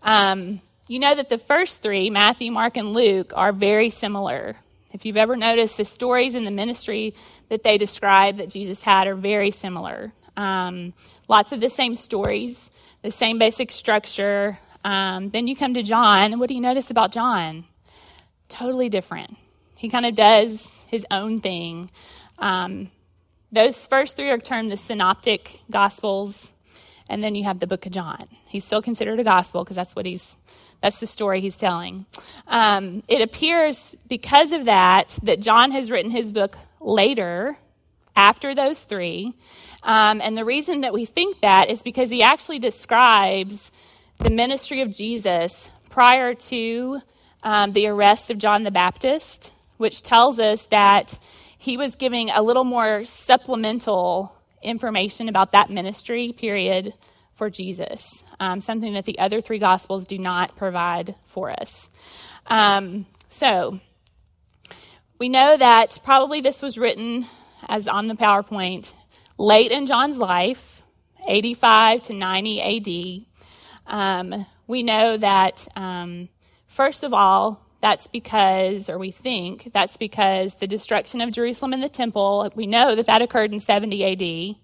um, 0.04 0.62
you 0.88 1.00
know 1.00 1.14
that 1.14 1.28
the 1.28 1.38
first 1.38 1.82
three, 1.82 2.10
Matthew, 2.10 2.50
Mark, 2.50 2.78
and 2.78 2.94
Luke, 2.94 3.34
are 3.36 3.52
very 3.52 3.90
similar. 3.90 4.56
If 4.94 5.06
you've 5.06 5.18
ever 5.18 5.36
noticed, 5.36 5.76
the 5.76 5.86
stories 5.86 6.34
in 6.36 6.46
the 6.46 6.52
ministry 6.52 7.14
that 7.50 7.62
they 7.62 7.78
describe 7.78 8.38
that 8.38 8.50
Jesus 8.50 8.82
had 8.84 9.06
are 9.06 9.16
very 9.16 9.52
similar. 9.52 10.14
Um, 10.38 10.94
lots 11.28 11.52
of 11.52 11.60
the 11.60 11.70
same 11.70 11.96
stories, 11.96 12.72
the 13.02 13.12
same 13.12 13.38
basic 13.38 13.70
structure. 13.70 14.58
Um, 14.86 15.30
then 15.32 15.48
you 15.48 15.58
come 15.58 15.74
to 15.74 15.84
John. 15.84 16.40
What 16.40 16.48
do 16.48 16.56
you 16.56 16.62
notice 16.62 16.90
about 16.90 17.12
John? 17.12 17.66
Totally 18.50 18.90
different. 18.90 19.38
He 19.76 19.90
kind 19.90 20.06
of 20.06 20.16
does 20.16 20.84
his 20.88 21.06
own 21.12 21.42
thing. 21.42 21.90
Um, 22.40 22.92
those 23.52 23.88
first 23.88 24.18
three 24.18 24.30
are 24.30 24.38
termed 24.38 24.72
the 24.72 24.78
synoptic 24.78 25.60
gospels, 25.70 26.54
and 27.08 27.24
then 27.24 27.36
you 27.36 27.44
have 27.44 27.60
the 27.60 27.68
book 27.68 27.86
of 27.86 27.92
John. 27.92 28.28
He's 28.46 28.66
still 28.66 28.82
considered 28.82 29.20
a 29.20 29.24
gospel 29.24 29.64
because 29.64 29.76
that's 29.76 29.96
what 29.96 30.06
he's 30.06 30.36
that's 30.82 31.00
the 31.00 31.08
story 31.08 31.42
he's 31.42 31.58
telling. 31.58 32.06
Um, 32.48 33.02
it 33.08 33.22
appears 33.22 33.96
because 34.08 34.52
of 34.52 34.66
that 34.66 35.18
that 35.24 35.40
John 35.40 35.72
has 35.72 35.90
written 35.90 36.12
his 36.12 36.32
book 36.32 36.58
later 36.80 37.58
after 38.16 38.54
those 38.54 38.84
three. 38.84 39.34
Um, 39.84 40.22
and 40.22 40.38
the 40.38 40.46
reason 40.46 40.82
that 40.82 40.94
we 40.94 41.06
think 41.06 41.42
that 41.42 41.70
is 41.70 41.82
because 41.82 42.10
he 42.10 42.22
actually 42.24 42.60
describes 42.60 43.72
the 44.20 44.30
ministry 44.30 44.82
of 44.82 44.92
Jesus 44.92 45.70
prior 45.90 46.34
to 46.34 47.02
um, 47.46 47.74
the 47.74 47.88
arrest 47.88 48.32
of 48.32 48.40
John 48.40 48.64
the 48.64 48.72
Baptist, 48.72 49.54
which 49.78 50.02
tells 50.02 50.40
us 50.40 50.66
that 50.68 51.18
he 51.58 51.78
was 51.78 51.96
giving 51.96 52.32
a 52.32 52.42
little 52.42 52.64
more 52.64 53.06
supplemental 53.06 54.36
information 54.64 55.30
about 55.30 55.52
that 55.52 55.70
ministry 55.70 56.34
period 56.34 56.96
for 57.36 57.52
Jesus, 57.52 58.24
um, 58.40 58.62
something 58.62 58.94
that 58.94 59.06
the 59.06 59.20
other 59.20 59.42
three 59.42 59.60
Gospels 59.60 60.08
do 60.08 60.18
not 60.18 60.56
provide 60.56 61.16
for 61.28 61.52
us. 61.52 61.90
Um, 62.48 63.06
so, 63.30 63.80
we 65.20 65.30
know 65.30 65.56
that 65.56 66.00
probably 66.04 66.42
this 66.42 66.64
was 66.64 66.80
written, 66.80 67.28
as 67.68 67.88
on 67.88 68.08
the 68.08 68.16
PowerPoint, 68.16 68.92
late 69.38 69.72
in 69.72 69.86
John's 69.86 70.18
life, 70.18 70.82
85 71.28 72.02
to 72.04 72.14
90 72.14 73.26
AD. 73.88 73.94
Um, 73.94 74.46
we 74.68 74.82
know 74.82 75.18
that 75.18 75.68
um, 75.76 76.30
First 76.76 77.06
of 77.06 77.14
all, 77.14 77.66
that's 77.80 78.08
because, 78.08 78.90
or 78.90 78.98
we 78.98 79.10
think, 79.10 79.72
that's 79.72 79.96
because 79.96 80.56
the 80.56 80.68
destruction 80.68 81.22
of 81.22 81.32
Jerusalem 81.32 81.72
and 81.72 81.82
the 81.82 81.88
temple, 81.88 82.52
we 82.54 82.68
know 82.68 82.96
that 82.96 83.06
that 83.06 83.22
occurred 83.22 83.54
in 83.54 83.62
70 83.62 84.04
AD. 84.04 84.58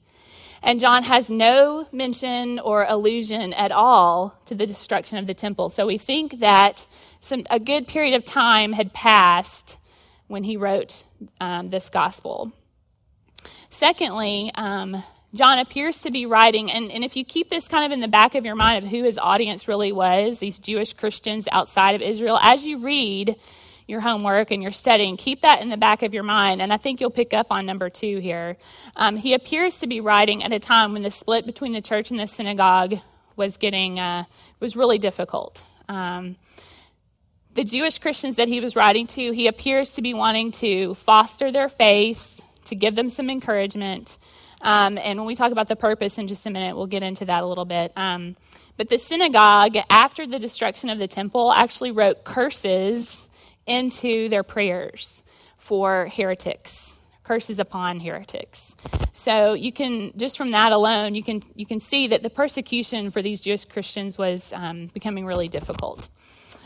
And 0.61 0.81
John 0.81 1.03
has 1.03 1.29
no 1.29 1.87
mention 1.93 2.59
or 2.59 2.85
allusion 2.85 3.53
at 3.53 3.71
all 3.71 4.37
to 4.43 4.53
the 4.53 4.65
destruction 4.65 5.19
of 5.19 5.25
the 5.25 5.33
temple. 5.33 5.69
So 5.69 5.87
we 5.87 5.97
think 5.97 6.39
that 6.39 6.85
some, 7.21 7.45
a 7.49 7.61
good 7.61 7.87
period 7.87 8.13
of 8.13 8.25
time 8.25 8.73
had 8.73 8.91
passed 8.91 9.77
when 10.27 10.43
he 10.43 10.57
wrote 10.57 11.05
um, 11.39 11.69
this 11.69 11.89
gospel. 11.89 12.51
Secondly, 13.69 14.51
um, 14.55 15.01
John 15.33 15.59
appears 15.59 16.01
to 16.01 16.11
be 16.11 16.25
writing, 16.25 16.69
and, 16.69 16.91
and 16.91 17.05
if 17.05 17.15
you 17.15 17.23
keep 17.23 17.49
this 17.49 17.67
kind 17.67 17.85
of 17.85 17.91
in 17.91 18.01
the 18.01 18.07
back 18.09 18.35
of 18.35 18.43
your 18.43 18.55
mind 18.55 18.83
of 18.83 18.91
who 18.91 19.03
his 19.03 19.17
audience 19.17 19.67
really 19.67 19.93
was, 19.93 20.39
these 20.39 20.59
Jewish 20.59 20.93
Christians 20.93 21.47
outside 21.51 21.95
of 21.95 22.01
Israel, 22.01 22.37
as 22.41 22.65
you 22.65 22.79
read 22.79 23.37
your 23.87 24.01
homework 24.01 24.51
and 24.51 24.61
your 24.61 24.71
studying, 24.71 25.15
keep 25.17 25.41
that 25.41 25.61
in 25.61 25.69
the 25.69 25.77
back 25.77 26.03
of 26.03 26.13
your 26.13 26.23
mind. 26.23 26.61
And 26.61 26.73
I 26.73 26.77
think 26.77 26.99
you'll 26.99 27.11
pick 27.11 27.33
up 27.33 27.47
on 27.49 27.65
number 27.65 27.89
two 27.89 28.17
here. 28.19 28.57
Um, 28.95 29.15
he 29.15 29.33
appears 29.33 29.79
to 29.79 29.87
be 29.87 30.01
writing 30.01 30.43
at 30.43 30.51
a 30.51 30.59
time 30.59 30.93
when 30.93 31.03
the 31.03 31.11
split 31.11 31.45
between 31.45 31.73
the 31.73 31.81
church 31.81 32.11
and 32.11 32.19
the 32.19 32.27
synagogue 32.27 32.95
was 33.35 33.57
getting 33.57 33.99
uh, 33.99 34.25
was 34.59 34.75
really 34.75 34.97
difficult. 34.97 35.63
Um, 35.87 36.35
the 37.53 37.63
Jewish 37.63 37.99
Christians 37.99 38.35
that 38.35 38.47
he 38.47 38.59
was 38.59 38.75
writing 38.75 39.07
to, 39.07 39.31
he 39.31 39.47
appears 39.47 39.93
to 39.95 40.01
be 40.01 40.13
wanting 40.13 40.51
to 40.53 40.95
foster 40.95 41.51
their 41.51 41.67
faith, 41.69 42.39
to 42.65 42.75
give 42.75 42.95
them 42.95 43.09
some 43.09 43.29
encouragement. 43.29 44.17
Um, 44.61 44.97
and 44.97 45.19
when 45.19 45.27
we 45.27 45.35
talk 45.35 45.51
about 45.51 45.67
the 45.67 45.75
purpose 45.75 46.17
in 46.17 46.27
just 46.27 46.45
a 46.45 46.49
minute, 46.49 46.75
we'll 46.75 46.87
get 46.87 47.03
into 47.03 47.25
that 47.25 47.43
a 47.43 47.47
little 47.47 47.65
bit. 47.65 47.91
Um, 47.95 48.35
but 48.77 48.89
the 48.89 48.97
synagogue, 48.97 49.75
after 49.89 50.25
the 50.25 50.39
destruction 50.39 50.89
of 50.89 50.99
the 50.99 51.07
temple, 51.07 51.51
actually 51.51 51.91
wrote 51.91 52.23
curses 52.23 53.27
into 53.65 54.29
their 54.29 54.43
prayers 54.43 55.23
for 55.57 56.07
heretics, 56.07 56.97
curses 57.23 57.59
upon 57.59 57.99
heretics. 57.99 58.75
So 59.13 59.53
you 59.53 59.71
can 59.71 60.13
just 60.17 60.37
from 60.37 60.51
that 60.51 60.71
alone, 60.71 61.13
you 61.13 61.23
can 61.23 61.43
you 61.55 61.65
can 61.65 61.79
see 61.79 62.07
that 62.07 62.23
the 62.23 62.29
persecution 62.29 63.11
for 63.11 63.21
these 63.21 63.39
Jewish 63.39 63.65
Christians 63.65 64.17
was 64.17 64.51
um, 64.53 64.87
becoming 64.93 65.25
really 65.25 65.47
difficult. 65.47 66.09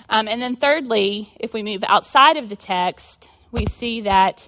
Um, 0.09 0.27
and 0.27 0.41
then 0.41 0.55
thirdly, 0.55 1.29
if 1.39 1.53
we 1.53 1.63
move 1.63 1.83
outside 1.87 2.37
of 2.37 2.47
the 2.49 2.55
text, 2.55 3.29
we 3.51 3.65
see 3.65 4.01
that 4.01 4.47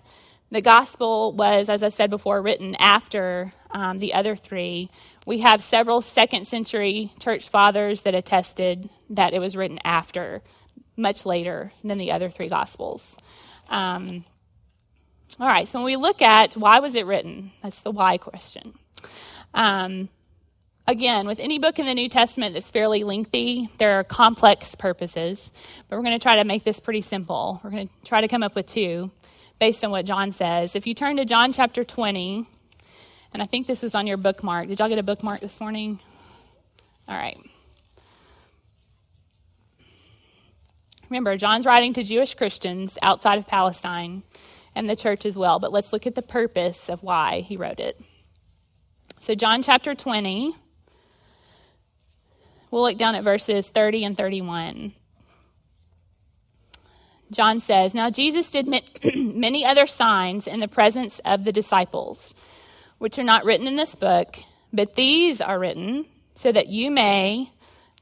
the 0.50 0.62
gospel 0.62 1.34
was, 1.34 1.70
as 1.70 1.84
I 1.84 1.90
said 1.90 2.10
before, 2.10 2.42
written 2.42 2.76
after 2.76 3.54
um, 3.72 4.00
the 4.00 4.14
other 4.14 4.36
three. 4.36 4.90
We 5.26 5.40
have 5.40 5.62
several 5.62 6.00
second 6.00 6.48
century 6.48 7.12
church 7.20 7.50
fathers 7.50 8.02
that 8.02 8.16
attested 8.16 8.90
that 9.10 9.34
it 9.34 9.40
was 9.40 9.58
written 9.58 9.80
after, 9.84 10.42
much 10.96 11.26
later 11.26 11.72
than 11.84 11.98
the 11.98 12.12
other 12.12 12.30
three 12.30 12.48
gospels. 12.48 13.18
Um, 13.70 14.24
all 15.40 15.48
right, 15.48 15.68
so 15.68 15.80
when 15.80 15.86
we 15.86 15.98
look 15.98 16.22
at 16.22 16.56
why 16.56 16.80
was 16.80 16.96
it 16.96 17.06
written, 17.06 17.52
that's 17.62 17.82
the 17.82 17.92
why 17.92 18.18
question. 18.18 18.74
Um, 19.54 20.08
again, 20.88 21.28
with 21.28 21.40
any 21.42 21.60
book 21.60 21.78
in 21.78 21.86
the 21.86 21.94
New 21.94 22.08
Testament 22.08 22.54
that's 22.54 22.72
fairly 22.72 23.04
lengthy, 23.04 23.70
there 23.78 24.00
are 24.00 24.06
complex 24.06 24.76
purposes, 24.76 25.52
but 25.90 25.98
we're 25.98 26.04
going 26.04 26.18
to 26.18 26.24
try 26.24 26.38
to 26.38 26.46
make 26.46 26.64
this 26.64 26.80
pretty 26.80 27.02
simple. 27.02 27.60
We're 27.64 27.72
going 27.72 27.90
to 27.90 27.94
try 28.06 28.22
to 28.22 28.30
come 28.30 28.44
up 28.44 28.56
with 28.56 28.68
two 28.68 29.12
based 29.60 29.84
on 29.84 29.92
what 29.92 30.06
John 30.06 30.32
says. 30.32 30.76
If 30.76 30.88
you 30.88 30.94
turn 30.94 31.18
to 31.18 31.26
John 31.26 31.52
chapter 31.52 31.84
20, 31.84 32.46
and 33.34 33.42
I 33.42 33.46
think 33.46 33.68
this 33.68 33.84
is 33.84 33.96
on 33.96 34.08
your 34.08 34.18
bookmark. 34.18 34.68
Did 34.68 34.80
y'all 34.80 34.90
get 34.90 35.00
a 35.00 35.04
bookmark 35.04 35.42
this 35.42 35.60
morning? 35.60 36.00
All 37.08 37.16
right. 37.16 37.38
Remember, 41.10 41.38
John's 41.38 41.66
writing 41.66 41.94
to 41.94 42.04
Jewish 42.04 42.36
Christians 42.36 42.98
outside 43.02 43.38
of 43.38 43.48
Palestine 43.48 44.24
and 44.76 44.90
the 44.90 44.96
church 44.96 45.26
as 45.26 45.38
well, 45.38 45.60
but 45.60 45.72
let's 45.72 45.94
look 45.94 46.06
at 46.06 46.16
the 46.16 46.22
purpose 46.22 46.90
of 46.90 47.02
why 47.02 47.42
he 47.42 47.58
wrote 47.58 47.80
it. 47.80 48.00
So, 49.20 49.34
John 49.34 49.64
chapter 49.64 49.96
20, 49.96 50.54
we'll 52.70 52.84
look 52.84 52.98
down 52.98 53.16
at 53.16 53.24
verses 53.24 53.70
30 53.70 54.04
and 54.04 54.18
31. 54.18 54.94
John 57.32 57.60
says, 57.60 57.94
Now 57.94 58.10
Jesus 58.10 58.50
did 58.50 58.68
many 59.16 59.66
other 59.66 59.86
signs 59.86 60.48
in 60.48 60.60
the 60.60 60.68
presence 60.68 61.20
of 61.26 61.44
the 61.44 61.52
disciples, 61.52 62.34
which 62.98 63.20
are 63.20 63.24
not 63.24 63.46
written 63.46 63.68
in 63.68 63.76
this 63.76 63.96
book, 63.96 64.38
but 64.72 64.96
these 64.96 65.42
are 65.42 65.60
written 65.60 66.06
so 66.36 66.52
that 66.52 66.68
you 66.68 66.92
may 66.92 67.52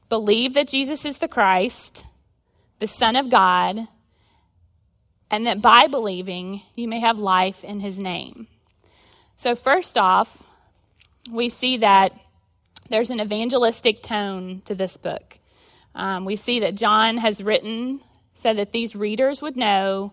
believe 0.08 0.54
that 0.54 0.68
Jesus 0.68 1.04
is 1.04 1.18
the 1.18 1.28
Christ, 1.28 2.04
the 2.80 2.86
Son 2.86 3.16
of 3.16 3.30
God, 3.30 3.88
and 5.30 5.46
that 5.46 5.60
by 5.60 5.86
believing 5.86 6.62
you 6.74 6.86
may 6.86 7.00
have 7.00 7.18
life 7.18 7.64
in 7.64 7.80
his 7.80 7.98
name. 7.98 8.46
So, 9.36 9.54
first 9.54 9.98
off, 9.98 10.44
we 11.30 11.48
see 11.48 11.78
that 11.78 12.12
there's 12.88 13.10
an 13.10 13.20
evangelistic 13.20 14.02
tone 14.02 14.62
to 14.66 14.74
this 14.74 14.96
book. 14.96 15.38
Um, 15.94 16.24
we 16.24 16.36
see 16.36 16.60
that 16.60 16.74
John 16.74 17.16
has 17.16 17.42
written 17.42 18.00
so 18.36 18.52
that 18.52 18.70
these 18.70 18.94
readers 18.94 19.40
would 19.40 19.56
know 19.56 20.12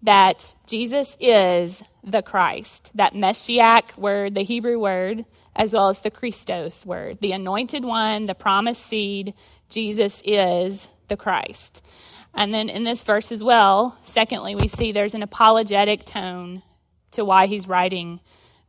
that 0.00 0.54
Jesus 0.66 1.16
is 1.18 1.82
the 2.04 2.22
Christ, 2.22 2.92
that 2.94 3.16
Messiah 3.16 3.82
word, 3.96 4.34
the 4.34 4.44
Hebrew 4.44 4.78
word, 4.78 5.24
as 5.56 5.72
well 5.72 5.88
as 5.88 6.00
the 6.00 6.10
Christos 6.10 6.86
word, 6.86 7.18
the 7.20 7.32
anointed 7.32 7.84
one, 7.84 8.26
the 8.26 8.34
promised 8.34 8.86
seed. 8.86 9.34
Jesus 9.68 10.22
is 10.24 10.88
the 11.08 11.16
Christ. 11.16 11.84
And 12.32 12.54
then 12.54 12.68
in 12.68 12.84
this 12.84 13.02
verse 13.02 13.32
as 13.32 13.42
well, 13.42 13.98
secondly, 14.02 14.54
we 14.54 14.68
see 14.68 14.92
there's 14.92 15.14
an 15.14 15.22
apologetic 15.22 16.04
tone 16.04 16.62
to 17.10 17.24
why 17.24 17.46
he's 17.46 17.66
writing 17.66 18.20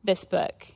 this 0.04 0.26
book. 0.26 0.68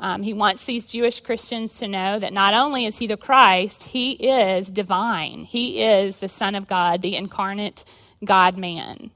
Um, 0.00 0.22
he 0.22 0.32
wants 0.32 0.64
these 0.64 0.86
Jewish 0.86 1.20
Christians 1.20 1.78
to 1.78 1.86
know 1.86 2.18
that 2.18 2.32
not 2.32 2.54
only 2.54 2.86
is 2.86 2.96
he 2.96 3.06
the 3.06 3.18
Christ, 3.18 3.82
he 3.82 4.12
is 4.12 4.70
divine. 4.70 5.44
He 5.44 5.82
is 5.82 6.16
the 6.16 6.28
Son 6.28 6.54
of 6.54 6.66
God, 6.66 7.02
the 7.02 7.16
incarnate 7.16 7.84
God 8.24 8.56
man. 8.56 9.10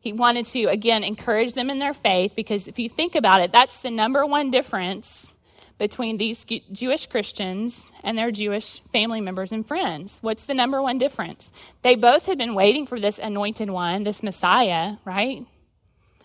He 0.00 0.12
wanted 0.12 0.46
to, 0.46 0.64
again, 0.64 1.04
encourage 1.04 1.54
them 1.54 1.70
in 1.70 1.78
their 1.78 1.94
faith 1.94 2.32
because 2.34 2.66
if 2.66 2.78
you 2.78 2.88
think 2.88 3.14
about 3.14 3.40
it, 3.40 3.52
that's 3.52 3.78
the 3.78 3.90
number 3.90 4.26
one 4.26 4.50
difference 4.50 5.32
between 5.78 6.18
these 6.18 6.44
Jewish 6.72 7.06
Christians 7.06 7.90
and 8.02 8.18
their 8.18 8.30
Jewish 8.30 8.82
family 8.92 9.20
members 9.20 9.52
and 9.52 9.66
friends. 9.66 10.18
What's 10.20 10.44
the 10.44 10.54
number 10.54 10.82
one 10.82 10.98
difference? 10.98 11.52
They 11.82 11.94
both 11.94 12.26
had 12.26 12.38
been 12.38 12.54
waiting 12.54 12.86
for 12.86 13.00
this 13.00 13.18
anointed 13.18 13.70
one, 13.70 14.02
this 14.02 14.22
Messiah, 14.22 14.96
right? 15.04 15.46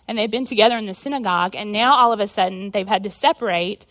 And 0.08 0.18
they've 0.18 0.30
been 0.30 0.44
together 0.44 0.76
in 0.76 0.86
the 0.86 0.94
synagogue, 0.94 1.54
and 1.54 1.72
now 1.72 1.94
all 1.94 2.12
of 2.12 2.20
a 2.20 2.26
sudden 2.26 2.70
they've 2.70 2.88
had 2.88 3.02
to 3.04 3.10
separate 3.10 3.86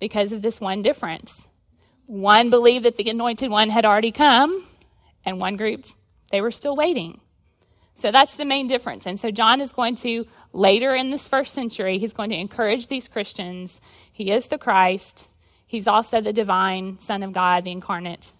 because 0.00 0.32
of 0.32 0.42
this 0.42 0.60
one 0.60 0.82
difference. 0.82 1.46
One 2.06 2.50
believed 2.50 2.84
that 2.84 2.96
the 2.96 3.08
anointed 3.08 3.50
one 3.50 3.70
had 3.70 3.84
already 3.84 4.12
come, 4.12 4.66
and 5.24 5.38
one 5.38 5.56
group, 5.56 5.86
they 6.30 6.40
were 6.40 6.50
still 6.50 6.76
waiting. 6.76 7.20
So 7.94 8.10
that's 8.10 8.36
the 8.36 8.44
main 8.44 8.66
difference. 8.66 9.06
And 9.06 9.20
so 9.20 9.30
John 9.30 9.60
is 9.60 9.72
going 9.72 9.96
to, 9.96 10.26
later 10.52 10.94
in 10.94 11.10
this 11.10 11.28
first 11.28 11.54
century, 11.54 11.98
he's 11.98 12.12
going 12.12 12.30
to 12.30 12.36
encourage 12.36 12.88
these 12.88 13.06
Christians. 13.08 13.80
He 14.12 14.30
is 14.30 14.48
the 14.48 14.58
Christ, 14.58 15.28
he's 15.66 15.86
also 15.86 16.20
the 16.20 16.32
divine 16.32 16.98
Son 16.98 17.22
of 17.22 17.32
God, 17.32 17.64
the 17.64 17.70
incarnate 17.70 18.32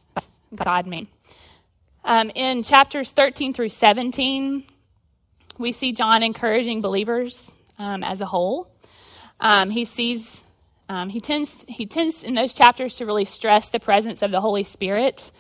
God 0.55 0.87
man. 0.87 1.07
Um, 2.05 2.31
in 2.35 2.63
chapters 2.63 3.13
13 3.13 3.55
through 3.55 3.69
17, 3.69 4.65
we 5.59 5.73
see 5.73 5.93
John 5.93 6.23
encouraging 6.23 6.81
believers 6.81 7.53
um, 7.79 8.03
as 8.03 8.21
a 8.21 8.27
whole. 8.27 8.71
Um, 9.41 9.71
he 9.71 9.85
sees, 9.85 10.43
um, 10.89 11.09
he 11.09 11.21
tends, 11.21 11.65
he 11.69 11.87
tends 11.87 12.23
in 12.23 12.35
those 12.35 12.55
chapters 12.55 12.97
to 12.97 13.07
really 13.07 13.25
stress 13.25 13.69
the 13.69 13.81
presence 13.81 14.23
of 14.23 14.31
the 14.31 14.41
Holy 14.41 14.65
Spirit 14.65 15.33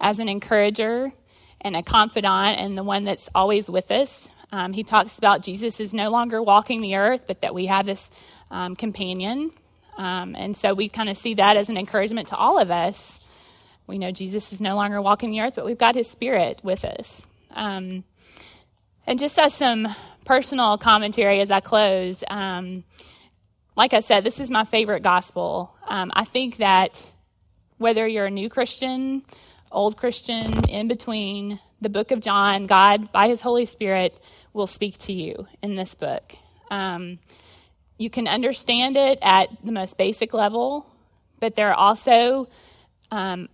as 0.00 0.18
an 0.18 0.28
encourager 0.28 1.12
and 1.60 1.76
a 1.76 1.82
confidant 1.82 2.60
and 2.60 2.76
the 2.76 2.84
one 2.84 3.04
that's 3.04 3.28
always 3.34 3.68
with 3.68 3.90
us. 3.90 4.28
Um, 4.52 4.72
he 4.72 4.84
talks 4.84 5.18
about 5.18 5.42
Jesus 5.42 5.80
is 5.80 5.92
no 5.92 6.10
longer 6.10 6.42
walking 6.42 6.80
the 6.80 6.96
earth, 6.96 7.22
but 7.26 7.40
that 7.40 7.54
we 7.54 7.66
have 7.66 7.86
this 7.86 8.10
um, 8.50 8.76
companion. 8.76 9.50
And 9.98 10.56
so 10.56 10.74
we 10.74 10.88
kind 10.88 11.08
of 11.08 11.16
see 11.16 11.34
that 11.34 11.56
as 11.56 11.68
an 11.68 11.76
encouragement 11.76 12.28
to 12.28 12.36
all 12.36 12.58
of 12.58 12.70
us. 12.70 13.18
We 13.86 13.98
know 13.98 14.10
Jesus 14.10 14.52
is 14.52 14.60
no 14.60 14.76
longer 14.76 15.00
walking 15.00 15.30
the 15.30 15.40
earth, 15.40 15.54
but 15.56 15.64
we've 15.64 15.78
got 15.78 15.94
his 15.94 16.08
spirit 16.08 16.60
with 16.62 16.84
us. 16.84 17.26
Um, 17.52 18.04
and 19.06 19.18
just 19.18 19.38
as 19.38 19.54
some 19.54 19.88
personal 20.24 20.78
commentary 20.78 21.40
as 21.40 21.50
I 21.50 21.60
close, 21.60 22.24
um, 22.28 22.84
like 23.76 23.94
I 23.94 24.00
said, 24.00 24.24
this 24.24 24.40
is 24.40 24.50
my 24.50 24.64
favorite 24.64 25.02
gospel. 25.02 25.74
Um, 25.86 26.10
I 26.14 26.24
think 26.24 26.56
that 26.56 27.12
whether 27.78 28.06
you're 28.06 28.26
a 28.26 28.30
new 28.30 28.48
Christian, 28.48 29.22
old 29.70 29.96
Christian, 29.96 30.68
in 30.68 30.88
between, 30.88 31.60
the 31.80 31.90
book 31.90 32.10
of 32.10 32.20
John, 32.20 32.66
God, 32.66 33.12
by 33.12 33.28
his 33.28 33.42
Holy 33.42 33.66
Spirit, 33.66 34.18
will 34.52 34.66
speak 34.66 34.96
to 34.98 35.12
you 35.12 35.46
in 35.62 35.76
this 35.76 35.94
book. 35.94 36.34
Um, 36.70 37.18
you 37.98 38.10
can 38.10 38.26
understand 38.26 38.96
it 38.96 39.18
at 39.22 39.48
the 39.62 39.72
most 39.72 39.96
basic 39.98 40.32
level, 40.32 40.86
but 41.38 41.54
there 41.54 41.70
are 41.70 41.74
also 41.74 42.48
um, 43.10 43.48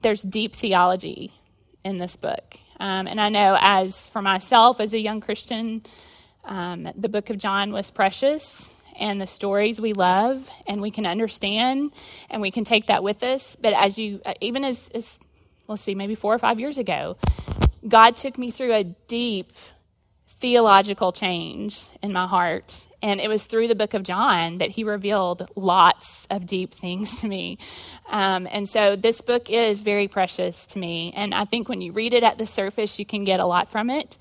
there's 0.00 0.22
deep 0.22 0.54
theology 0.54 1.32
in 1.84 1.98
this 1.98 2.16
book. 2.16 2.58
Um, 2.84 3.06
and 3.06 3.18
I 3.18 3.30
know, 3.30 3.56
as 3.58 4.08
for 4.08 4.20
myself, 4.20 4.78
as 4.78 4.92
a 4.92 4.98
young 4.98 5.22
Christian, 5.22 5.86
um, 6.44 6.86
the 6.94 7.08
book 7.08 7.30
of 7.30 7.38
John 7.38 7.72
was 7.72 7.90
precious, 7.90 8.74
and 9.00 9.18
the 9.18 9.26
stories 9.26 9.80
we 9.80 9.94
love 9.94 10.50
and 10.66 10.82
we 10.82 10.90
can 10.90 11.06
understand 11.06 11.92
and 12.28 12.42
we 12.42 12.50
can 12.50 12.62
take 12.62 12.88
that 12.88 13.02
with 13.02 13.22
us. 13.22 13.56
But 13.58 13.72
as 13.72 13.96
you, 13.96 14.20
uh, 14.26 14.34
even 14.42 14.64
as, 14.64 14.90
as 14.94 15.18
let's 15.66 15.80
see, 15.80 15.94
maybe 15.94 16.14
four 16.14 16.34
or 16.34 16.38
five 16.38 16.60
years 16.60 16.76
ago, 16.76 17.16
God 17.88 18.16
took 18.16 18.36
me 18.36 18.50
through 18.50 18.74
a 18.74 18.84
deep 18.84 19.54
theological 20.28 21.10
change 21.10 21.86
in 22.02 22.12
my 22.12 22.26
heart. 22.26 22.86
And 23.04 23.20
it 23.20 23.28
was 23.28 23.44
through 23.44 23.68
the 23.68 23.74
book 23.74 23.92
of 23.92 24.02
John 24.02 24.58
that 24.58 24.70
he 24.70 24.82
revealed 24.82 25.50
lots 25.56 26.26
of 26.30 26.46
deep 26.46 26.72
things 26.72 27.20
to 27.20 27.28
me. 27.28 27.58
Um, 28.08 28.48
and 28.50 28.66
so 28.66 28.96
this 28.96 29.20
book 29.20 29.50
is 29.50 29.82
very 29.82 30.08
precious 30.08 30.66
to 30.68 30.78
me. 30.78 31.12
And 31.14 31.34
I 31.34 31.44
think 31.44 31.68
when 31.68 31.82
you 31.82 31.92
read 31.92 32.14
it 32.14 32.22
at 32.22 32.38
the 32.38 32.46
surface, 32.46 32.98
you 32.98 33.04
can 33.04 33.24
get 33.24 33.40
a 33.40 33.46
lot 33.46 33.70
from 33.70 33.90
it 33.90 34.16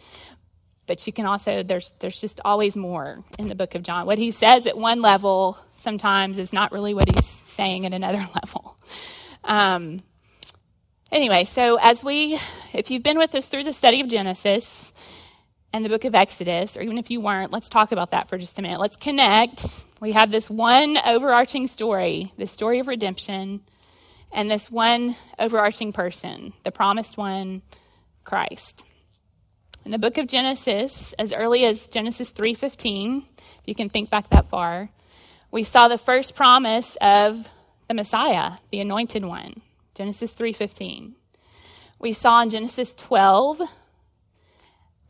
but 0.85 1.07
you 1.07 1.13
can 1.13 1.25
also 1.25 1.63
there's 1.63 1.93
there's 1.99 2.19
just 2.19 2.41
always 2.43 2.75
more 2.75 3.23
in 3.39 3.47
the 3.47 3.55
book 3.55 3.73
of 3.73 3.83
John. 3.83 4.05
What 4.05 4.17
he 4.17 4.31
says 4.31 4.67
at 4.67 4.77
one 4.77 4.99
level 4.99 5.57
sometimes 5.77 6.37
is 6.37 6.51
not 6.51 6.73
really 6.73 6.93
what 6.93 7.13
he's 7.13 7.25
saying 7.25 7.85
at 7.85 7.93
another 7.93 8.27
level. 8.43 8.75
Um, 9.43 10.01
anyway, 11.11 11.45
so 11.45 11.77
as 11.81 12.03
we, 12.03 12.39
if 12.73 12.91
you've 12.91 13.03
been 13.03 13.17
with 13.17 13.35
us 13.35 13.47
through 13.47 13.63
the 13.63 13.73
study 13.73 14.01
of 14.01 14.07
Genesis 14.07 14.93
and 15.73 15.83
the 15.83 15.89
book 15.89 16.05
of 16.05 16.13
Exodus, 16.13 16.77
or 16.77 16.81
even 16.81 16.99
if 16.99 17.09
you 17.09 17.19
weren't, 17.19 17.51
let's 17.51 17.67
talk 17.67 17.91
about 17.91 18.11
that 18.11 18.29
for 18.29 18.37
just 18.37 18.59
a 18.59 18.61
minute. 18.61 18.79
Let's 18.79 18.95
connect. 18.95 19.85
We 19.99 20.11
have 20.11 20.29
this 20.29 20.49
one 20.49 20.97
overarching 21.03 21.65
story, 21.65 22.31
the 22.37 22.45
story 22.45 22.79
of 22.79 22.87
redemption, 22.87 23.61
and 24.31 24.49
this 24.49 24.69
one 24.69 25.15
overarching 25.39 25.91
person, 25.91 26.53
the 26.63 26.71
promised 26.71 27.17
one, 27.17 27.63
Christ. 28.23 28.85
In 29.83 29.91
the 29.91 29.97
book 29.97 30.17
of 30.17 30.27
Genesis, 30.27 31.13
as 31.19 31.33
early 31.33 31.65
as 31.65 31.87
Genesis 31.89 32.31
3:15, 32.31 33.25
if 33.37 33.63
you 33.65 33.75
can 33.75 33.89
think 33.89 34.09
back 34.09 34.29
that 34.29 34.49
far, 34.49 34.91
we 35.51 35.63
saw 35.63 35.87
the 35.87 35.97
first 35.97 36.35
promise 36.35 36.95
of 37.01 37.49
the 37.87 37.93
Messiah, 37.93 38.53
the 38.71 38.79
anointed 38.79 39.25
one. 39.25 39.61
Genesis 39.93 40.33
3:15. 40.33 41.15
We 41.99 42.13
saw 42.13 42.41
in 42.41 42.49
Genesis 42.49 42.93
12 42.93 43.61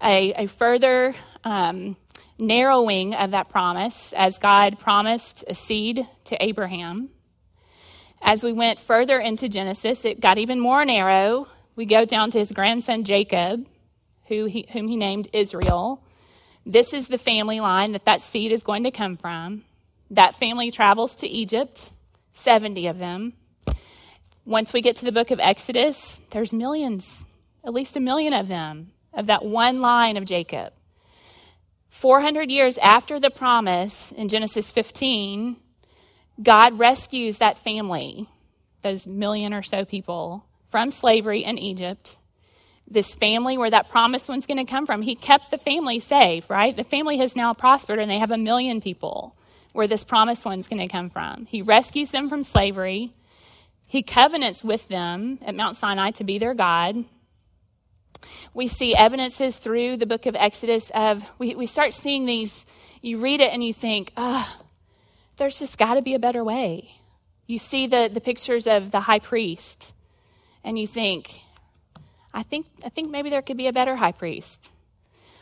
a, 0.03 0.33
a 0.33 0.47
further 0.47 1.15
um, 1.43 1.95
narrowing 2.37 3.13
of 3.13 3.31
that 3.31 3.49
promise 3.49 4.13
as 4.13 4.37
God 4.37 4.79
promised 4.79 5.43
a 5.47 5.55
seed 5.55 6.07
to 6.25 6.43
Abraham. 6.43 7.09
As 8.21 8.43
we 8.43 8.53
went 8.53 8.79
further 8.79 9.19
into 9.19 9.49
Genesis, 9.49 10.05
it 10.05 10.19
got 10.19 10.37
even 10.37 10.59
more 10.59 10.85
narrow. 10.85 11.47
We 11.75 11.85
go 11.85 12.05
down 12.05 12.31
to 12.31 12.39
his 12.39 12.51
grandson 12.51 13.03
Jacob, 13.03 13.67
who 14.27 14.45
he, 14.45 14.67
whom 14.71 14.87
he 14.87 14.95
named 14.95 15.27
Israel. 15.33 16.01
This 16.65 16.93
is 16.93 17.07
the 17.07 17.17
family 17.17 17.59
line 17.59 17.91
that 17.91 18.05
that 18.05 18.21
seed 18.21 18.51
is 18.51 18.63
going 18.63 18.83
to 18.83 18.91
come 18.91 19.17
from. 19.17 19.63
That 20.09 20.39
family 20.39 20.71
travels 20.71 21.15
to 21.17 21.27
Egypt, 21.27 21.91
70 22.33 22.87
of 22.87 22.99
them. 22.99 23.33
Once 24.45 24.71
we 24.71 24.81
get 24.81 24.95
to 24.97 25.05
the 25.05 25.11
book 25.11 25.31
of 25.31 25.39
Exodus, 25.39 26.21
there's 26.31 26.53
millions, 26.53 27.25
at 27.65 27.73
least 27.73 27.95
a 27.95 27.99
million 27.99 28.33
of 28.33 28.47
them, 28.47 28.91
of 29.13 29.27
that 29.27 29.45
one 29.45 29.79
line 29.81 30.17
of 30.17 30.25
Jacob. 30.25 30.73
400 31.89 32.49
years 32.49 32.77
after 32.79 33.19
the 33.19 33.29
promise 33.29 34.11
in 34.11 34.27
Genesis 34.29 34.71
15, 34.71 35.57
God 36.41 36.79
rescues 36.79 37.37
that 37.37 37.59
family, 37.59 38.27
those 38.81 39.05
million 39.05 39.53
or 39.53 39.61
so 39.61 39.85
people, 39.85 40.45
from 40.69 40.89
slavery 40.89 41.43
in 41.43 41.57
Egypt 41.57 42.17
this 42.87 43.15
family 43.15 43.57
where 43.57 43.69
that 43.69 43.89
promised 43.89 44.29
one's 44.29 44.45
going 44.45 44.63
to 44.63 44.69
come 44.69 44.85
from. 44.85 45.01
He 45.01 45.15
kept 45.15 45.51
the 45.51 45.57
family 45.57 45.99
safe, 45.99 46.49
right? 46.49 46.75
The 46.75 46.83
family 46.83 47.17
has 47.17 47.35
now 47.35 47.53
prospered 47.53 47.99
and 47.99 48.09
they 48.09 48.19
have 48.19 48.31
a 48.31 48.37
million 48.37 48.81
people 48.81 49.35
where 49.71 49.87
this 49.87 50.03
promised 50.03 50.45
one's 50.45 50.67
going 50.67 50.81
to 50.81 50.91
come 50.91 51.09
from. 51.09 51.45
He 51.45 51.61
rescues 51.61 52.11
them 52.11 52.29
from 52.29 52.43
slavery. 52.43 53.13
He 53.85 54.03
covenants 54.03 54.63
with 54.63 54.87
them 54.87 55.39
at 55.41 55.55
Mount 55.55 55.77
Sinai 55.77 56.11
to 56.11 56.23
be 56.23 56.37
their 56.37 56.53
God. 56.53 57.05
We 58.53 58.67
see 58.67 58.95
evidences 58.95 59.57
through 59.57 59.97
the 59.97 60.05
book 60.05 60.25
of 60.25 60.35
Exodus 60.35 60.91
of, 60.93 61.23
we, 61.39 61.55
we 61.55 61.65
start 61.65 61.93
seeing 61.93 62.25
these, 62.25 62.65
you 63.01 63.19
read 63.19 63.41
it 63.41 63.51
and 63.51 63.63
you 63.63 63.73
think, 63.73 64.11
ah, 64.15 64.57
oh, 64.59 64.65
there's 65.37 65.57
just 65.57 65.77
got 65.77 65.95
to 65.95 66.01
be 66.01 66.13
a 66.13 66.19
better 66.19 66.43
way. 66.43 66.91
You 67.47 67.57
see 67.57 67.87
the, 67.87 68.09
the 68.13 68.21
pictures 68.21 68.67
of 68.67 68.91
the 68.91 69.01
high 69.01 69.19
priest 69.19 69.93
and 70.63 70.77
you 70.77 70.87
think, 70.87 71.41
I 72.33 72.43
think, 72.43 72.67
I 72.85 72.89
think 72.89 73.09
maybe 73.09 73.29
there 73.29 73.41
could 73.41 73.57
be 73.57 73.67
a 73.67 73.73
better 73.73 73.95
high 73.95 74.11
priest. 74.11 74.71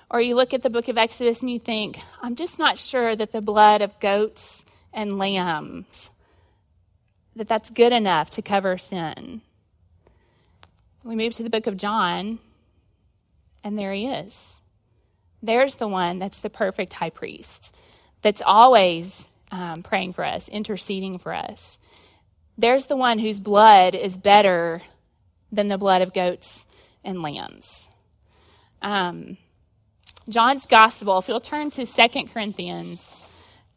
Or 0.09 0.19
you 0.19 0.35
look 0.35 0.53
at 0.53 0.61
the 0.61 0.69
book 0.69 0.87
of 0.87 0.97
Exodus 0.97 1.41
and 1.41 1.49
you 1.49 1.59
think, 1.59 1.99
I'm 2.21 2.35
just 2.35 2.59
not 2.59 2.77
sure 2.77 3.15
that 3.15 3.31
the 3.31 3.41
blood 3.41 3.81
of 3.81 3.99
goats 3.99 4.65
and 4.93 5.17
lambs, 5.17 6.09
that 7.35 7.47
that's 7.47 7.69
good 7.69 7.93
enough 7.93 8.29
to 8.31 8.41
cover 8.41 8.77
sin. 8.77 9.41
We 11.03 11.15
move 11.15 11.33
to 11.33 11.43
the 11.43 11.49
book 11.49 11.65
of 11.65 11.77
John, 11.77 12.39
and 13.63 13.77
there 13.77 13.93
he 13.93 14.07
is. 14.07 14.61
There's 15.41 15.75
the 15.75 15.87
one 15.87 16.19
that's 16.19 16.41
the 16.41 16.49
perfect 16.49 16.93
high 16.93 17.09
priest, 17.09 17.75
that's 18.21 18.41
always 18.45 19.27
um, 19.51 19.83
praying 19.83 20.13
for 20.13 20.23
us, 20.23 20.47
interceding 20.49 21.17
for 21.17 21.33
us. 21.33 21.79
There's 22.57 22.85
the 22.85 22.95
one 22.95 23.19
whose 23.19 23.39
blood 23.39 23.95
is 23.95 24.17
better 24.17 24.83
than 25.51 25.67
the 25.67 25.77
blood 25.77 26.01
of 26.01 26.13
goats 26.13 26.65
and 27.03 27.21
lambs. 27.21 27.89
Um, 28.81 29.37
John's 30.29 30.65
gospel, 30.65 31.17
if 31.17 31.27
you'll 31.27 31.41
turn 31.41 31.71
to 31.71 31.85
Second 31.85 32.31
Corinthians, 32.31 33.23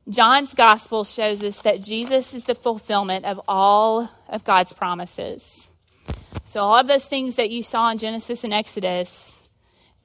John's 0.08 0.52
gospel 0.52 1.04
shows 1.04 1.42
us 1.42 1.62
that 1.62 1.82
Jesus 1.82 2.34
is 2.34 2.44
the 2.44 2.54
fulfillment 2.54 3.24
of 3.24 3.40
all 3.48 4.10
of 4.28 4.44
God's 4.44 4.72
promises. 4.72 5.68
So, 6.44 6.60
all 6.60 6.78
of 6.78 6.86
those 6.86 7.06
things 7.06 7.36
that 7.36 7.50
you 7.50 7.62
saw 7.62 7.90
in 7.90 7.96
Genesis 7.96 8.44
and 8.44 8.52
Exodus, 8.52 9.38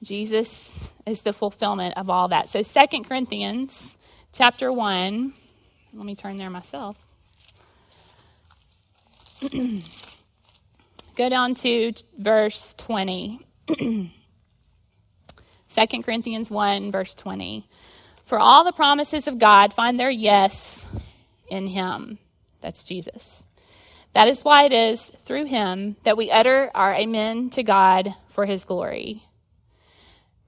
Jesus 0.02 0.90
is 1.04 1.20
the 1.22 1.32
fulfillment 1.32 1.96
of 1.96 2.08
all 2.08 2.28
that. 2.28 2.48
So, 2.48 2.62
Second 2.62 3.04
Corinthians 3.04 3.98
chapter 4.32 4.72
1, 4.72 5.32
let 5.92 6.06
me 6.06 6.14
turn 6.14 6.36
there 6.36 6.50
myself. 6.50 6.96
Go 11.16 11.28
down 11.28 11.54
to 11.56 11.92
verse 12.18 12.74
20. 12.78 13.40
2 13.68 14.12
Corinthians 16.02 16.50
1, 16.50 16.90
verse 16.90 17.14
20. 17.14 17.68
For 18.24 18.38
all 18.38 18.64
the 18.64 18.72
promises 18.72 19.28
of 19.28 19.38
God 19.38 19.74
find 19.74 20.00
their 20.00 20.10
yes 20.10 20.86
in 21.48 21.66
Him. 21.66 22.18
That's 22.60 22.84
Jesus. 22.84 23.44
That 24.14 24.28
is 24.28 24.42
why 24.42 24.64
it 24.64 24.72
is 24.72 25.12
through 25.24 25.44
Him 25.44 25.96
that 26.04 26.16
we 26.16 26.30
utter 26.30 26.70
our 26.74 26.94
amen 26.94 27.50
to 27.50 27.62
God 27.62 28.14
for 28.30 28.46
His 28.46 28.64
glory. 28.64 29.22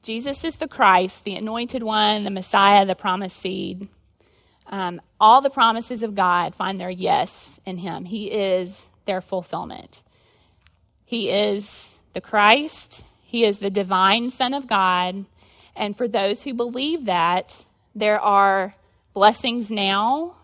Jesus 0.03 0.43
is 0.43 0.57
the 0.57 0.67
Christ, 0.67 1.25
the 1.25 1.37
anointed 1.37 1.83
one, 1.83 2.25
the 2.25 2.31
Messiah, 2.31 2.85
the 2.85 2.97
promised 2.97 3.37
seed. 3.37 3.89
Um, 4.67 5.01
all 5.21 5.41
the 5.41 5.51
promises 5.51 6.03
of 6.03 6.15
God 6.15 6.55
find 6.55 6.77
their 6.77 6.91
yes 6.91 7.61
in 7.65 7.79
Him. 7.79 8.05
He 8.05 8.33
is 8.33 8.89
their 9.05 9.21
fulfillment. 9.21 10.03
He 11.05 11.31
is 11.31 11.99
the 12.15 12.21
Christ, 12.21 13.07
He 13.23 13.45
is 13.45 13.61
the 13.61 13.71
divine 13.71 14.31
Son 14.31 14.55
of 14.55 14.67
God. 14.67 15.25
And 15.77 15.97
for 15.97 16.09
those 16.09 16.43
who 16.43 16.53
believe 16.53 17.05
that, 17.05 17.65
there 17.95 18.21
are 18.21 18.75
blessings 19.15 19.71
now, 19.71 20.37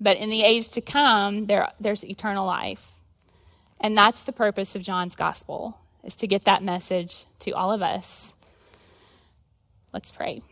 but 0.00 0.16
in 0.16 0.28
the 0.28 0.42
age 0.42 0.68
to 0.70 0.80
come, 0.80 1.46
there, 1.46 1.70
there's 1.80 2.04
eternal 2.04 2.46
life. 2.46 2.92
And 3.80 3.96
that's 3.96 4.24
the 4.24 4.32
purpose 4.32 4.74
of 4.74 4.82
John's 4.82 5.14
gospel, 5.14 5.78
is 6.04 6.14
to 6.16 6.26
get 6.26 6.44
that 6.44 6.62
message 6.62 7.24
to 7.40 7.52
all 7.52 7.72
of 7.72 7.82
us. 7.82 8.34
Let's 9.92 10.12
pray. 10.12 10.42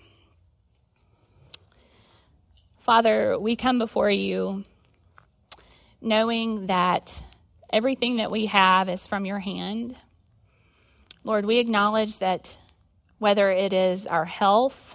Father, 2.80 3.38
we 3.38 3.56
come 3.56 3.78
before 3.78 4.10
you 4.10 4.64
knowing 6.00 6.66
that 6.66 7.22
Everything 7.74 8.18
that 8.18 8.30
we 8.30 8.46
have 8.46 8.88
is 8.88 9.08
from 9.08 9.26
your 9.26 9.40
hand. 9.40 9.96
Lord, 11.24 11.44
we 11.44 11.58
acknowledge 11.58 12.18
that 12.18 12.56
whether 13.18 13.50
it 13.50 13.72
is 13.72 14.06
our 14.06 14.24
health 14.24 14.94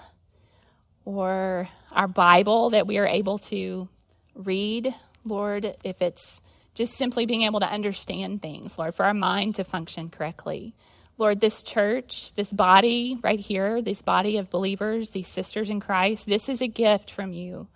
or 1.04 1.67
our 1.91 2.08
Bible 2.08 2.69
that 2.69 2.88
we 2.88 2.97
are 2.97 3.06
able 3.06 3.38
to 3.38 3.89
read, 4.34 4.95
Lord, 5.25 5.75
if 5.84 6.02
it's 6.02 6.41
just 6.73 6.93
simply 6.93 7.25
being 7.25 7.41
able 7.41 7.60
to 7.60 7.69
understand 7.69 8.41
things, 8.41 8.78
Lord, 8.78 8.95
for 8.95 9.04
our 9.04 9.13
mind 9.13 9.56
to 9.56 9.65
function 9.65 10.10
correctly. 10.10 10.73
Lord, 11.19 11.41
this 11.41 11.63
church, 11.63 12.34
this 12.36 12.51
body 12.51 13.19
right 13.21 13.41
here, 13.41 13.82
this 13.82 14.01
body 14.01 14.38
of 14.38 14.49
believers, 14.49 15.10
these 15.10 15.27
sisters 15.27 15.69
in 15.69 15.82
Christ, 15.82 16.25
this 16.25 16.47
is 16.47 16.62
a 16.62 16.67
gift 16.67 17.12
from 17.12 17.34
you. 17.34 17.67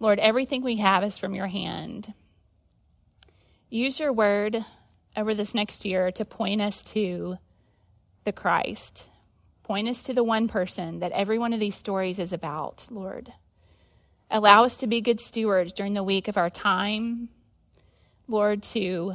Lord, 0.00 0.18
everything 0.18 0.62
we 0.62 0.76
have 0.76 1.04
is 1.04 1.18
from 1.18 1.36
your 1.36 1.46
hand. 1.46 2.12
Use 3.70 4.00
your 4.00 4.12
word 4.12 4.64
over 5.16 5.34
this 5.34 5.54
next 5.54 5.84
year 5.84 6.10
to 6.10 6.24
point 6.24 6.60
us 6.60 6.82
to 6.84 7.38
the 8.24 8.32
Christ. 8.32 9.08
Point 9.62 9.88
us 9.88 10.02
to 10.02 10.12
the 10.12 10.24
one 10.24 10.48
person 10.48 10.98
that 10.98 11.12
every 11.12 11.38
one 11.38 11.52
of 11.52 11.60
these 11.60 11.76
stories 11.76 12.18
is 12.18 12.32
about, 12.32 12.88
Lord. 12.90 13.32
allow 14.30 14.64
us 14.64 14.78
to 14.78 14.88
be 14.88 15.00
good 15.00 15.20
stewards 15.20 15.72
during 15.72 15.94
the 15.94 16.02
week 16.02 16.26
of 16.26 16.36
our 16.36 16.50
time, 16.50 17.28
Lord, 18.26 18.64
to 18.64 19.14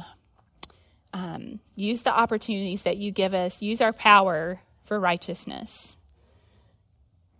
um, 1.12 1.60
use 1.76 2.02
the 2.02 2.12
opportunities 2.12 2.82
that 2.82 2.96
you 2.96 3.12
give 3.12 3.34
us, 3.34 3.62
use 3.62 3.80
our 3.80 3.92
power 3.92 4.60
for 4.84 4.98
righteousness. 4.98 5.96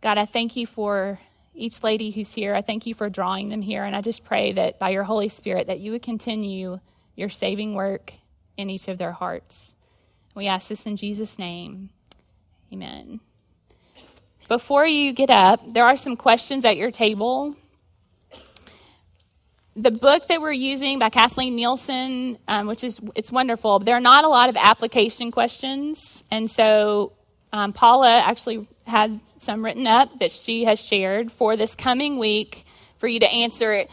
God, 0.00 0.18
I 0.18 0.26
thank 0.26 0.56
you 0.56 0.66
for 0.66 1.20
each 1.54 1.82
lady 1.82 2.10
who's 2.10 2.32
here. 2.32 2.54
I 2.54 2.62
thank 2.62 2.86
you 2.86 2.94
for 2.94 3.08
drawing 3.08 3.48
them 3.48 3.62
here. 3.62 3.84
And 3.84 3.94
I 3.94 4.00
just 4.00 4.24
pray 4.24 4.52
that 4.52 4.78
by 4.78 4.90
your 4.90 5.04
Holy 5.04 5.28
Spirit 5.28 5.66
that 5.66 5.80
you 5.80 5.92
would 5.92 6.02
continue 6.02 6.80
your 7.14 7.28
saving 7.28 7.74
work 7.74 8.12
in 8.56 8.70
each 8.70 8.88
of 8.88 8.98
their 8.98 9.12
hearts. 9.12 9.74
We 10.34 10.46
ask 10.46 10.68
this 10.68 10.86
in 10.86 10.96
Jesus' 10.96 11.38
name. 11.38 11.90
Amen. 12.72 13.20
Before 14.48 14.86
you 14.86 15.12
get 15.12 15.30
up, 15.30 15.60
there 15.72 15.84
are 15.84 15.96
some 15.96 16.16
questions 16.16 16.64
at 16.64 16.76
your 16.76 16.90
table. 16.90 17.54
The 19.74 19.90
book 19.90 20.26
that 20.28 20.40
we're 20.42 20.52
using 20.52 20.98
by 20.98 21.08
Kathleen 21.08 21.56
Nielsen, 21.56 22.38
um, 22.46 22.66
which 22.66 22.84
is 22.84 23.00
it's 23.14 23.32
wonderful. 23.32 23.78
There 23.78 23.96
are 23.96 24.00
not 24.00 24.24
a 24.24 24.28
lot 24.28 24.50
of 24.50 24.56
application 24.56 25.30
questions, 25.30 26.22
and 26.30 26.50
so 26.50 27.12
um, 27.52 27.72
Paula 27.72 28.20
actually 28.20 28.68
has 28.86 29.12
some 29.26 29.64
written 29.64 29.86
up 29.86 30.18
that 30.18 30.30
she 30.32 30.64
has 30.64 30.78
shared 30.78 31.32
for 31.32 31.56
this 31.56 31.74
coming 31.74 32.18
week 32.18 32.66
for 32.98 33.08
you 33.08 33.20
to 33.20 33.30
answer 33.30 33.72
it. 33.72 33.90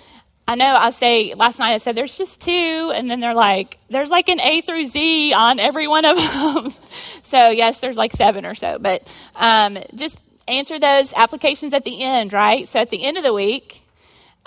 I 0.49 0.55
know 0.55 0.65
I 0.65 0.89
say 0.89 1.35
last 1.35 1.59
night 1.59 1.73
I 1.73 1.77
said 1.77 1.95
there's 1.95 2.17
just 2.17 2.41
two, 2.41 2.91
and 2.93 3.09
then 3.09 3.19
they're 3.19 3.35
like, 3.35 3.77
there's 3.89 4.09
like 4.09 4.29
an 4.29 4.39
A 4.39 4.61
through 4.61 4.85
Z 4.85 5.31
on 5.33 5.59
every 5.59 5.87
one 5.87 6.05
of 6.05 6.17
them. 6.17 6.71
so, 7.21 7.49
yes, 7.49 7.79
there's 7.79 7.97
like 7.97 8.13
seven 8.13 8.45
or 8.45 8.55
so, 8.55 8.79
but 8.79 9.07
um, 9.35 9.77
just 9.93 10.19
answer 10.47 10.79
those 10.79 11.13
applications 11.13 11.71
at 11.73 11.85
the 11.85 12.01
end, 12.01 12.33
right? 12.33 12.67
So, 12.67 12.79
at 12.79 12.89
the 12.89 13.03
end 13.03 13.17
of 13.17 13.23
the 13.23 13.33
week, 13.33 13.78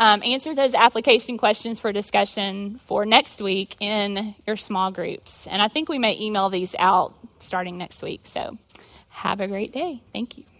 um, 0.02 0.20
answer 0.24 0.52
those 0.52 0.74
application 0.74 1.38
questions 1.38 1.78
for 1.78 1.92
discussion 1.92 2.76
for 2.86 3.06
next 3.06 3.40
week 3.40 3.76
in 3.78 4.34
your 4.48 4.56
small 4.56 4.90
groups. 4.90 5.46
And 5.46 5.62
I 5.62 5.68
think 5.68 5.88
we 5.88 6.00
may 6.00 6.18
email 6.20 6.50
these 6.50 6.74
out 6.76 7.14
starting 7.38 7.78
next 7.78 8.02
week. 8.02 8.22
So, 8.24 8.58
have 9.10 9.40
a 9.40 9.46
great 9.46 9.72
day. 9.72 10.02
Thank 10.12 10.38
you. 10.38 10.51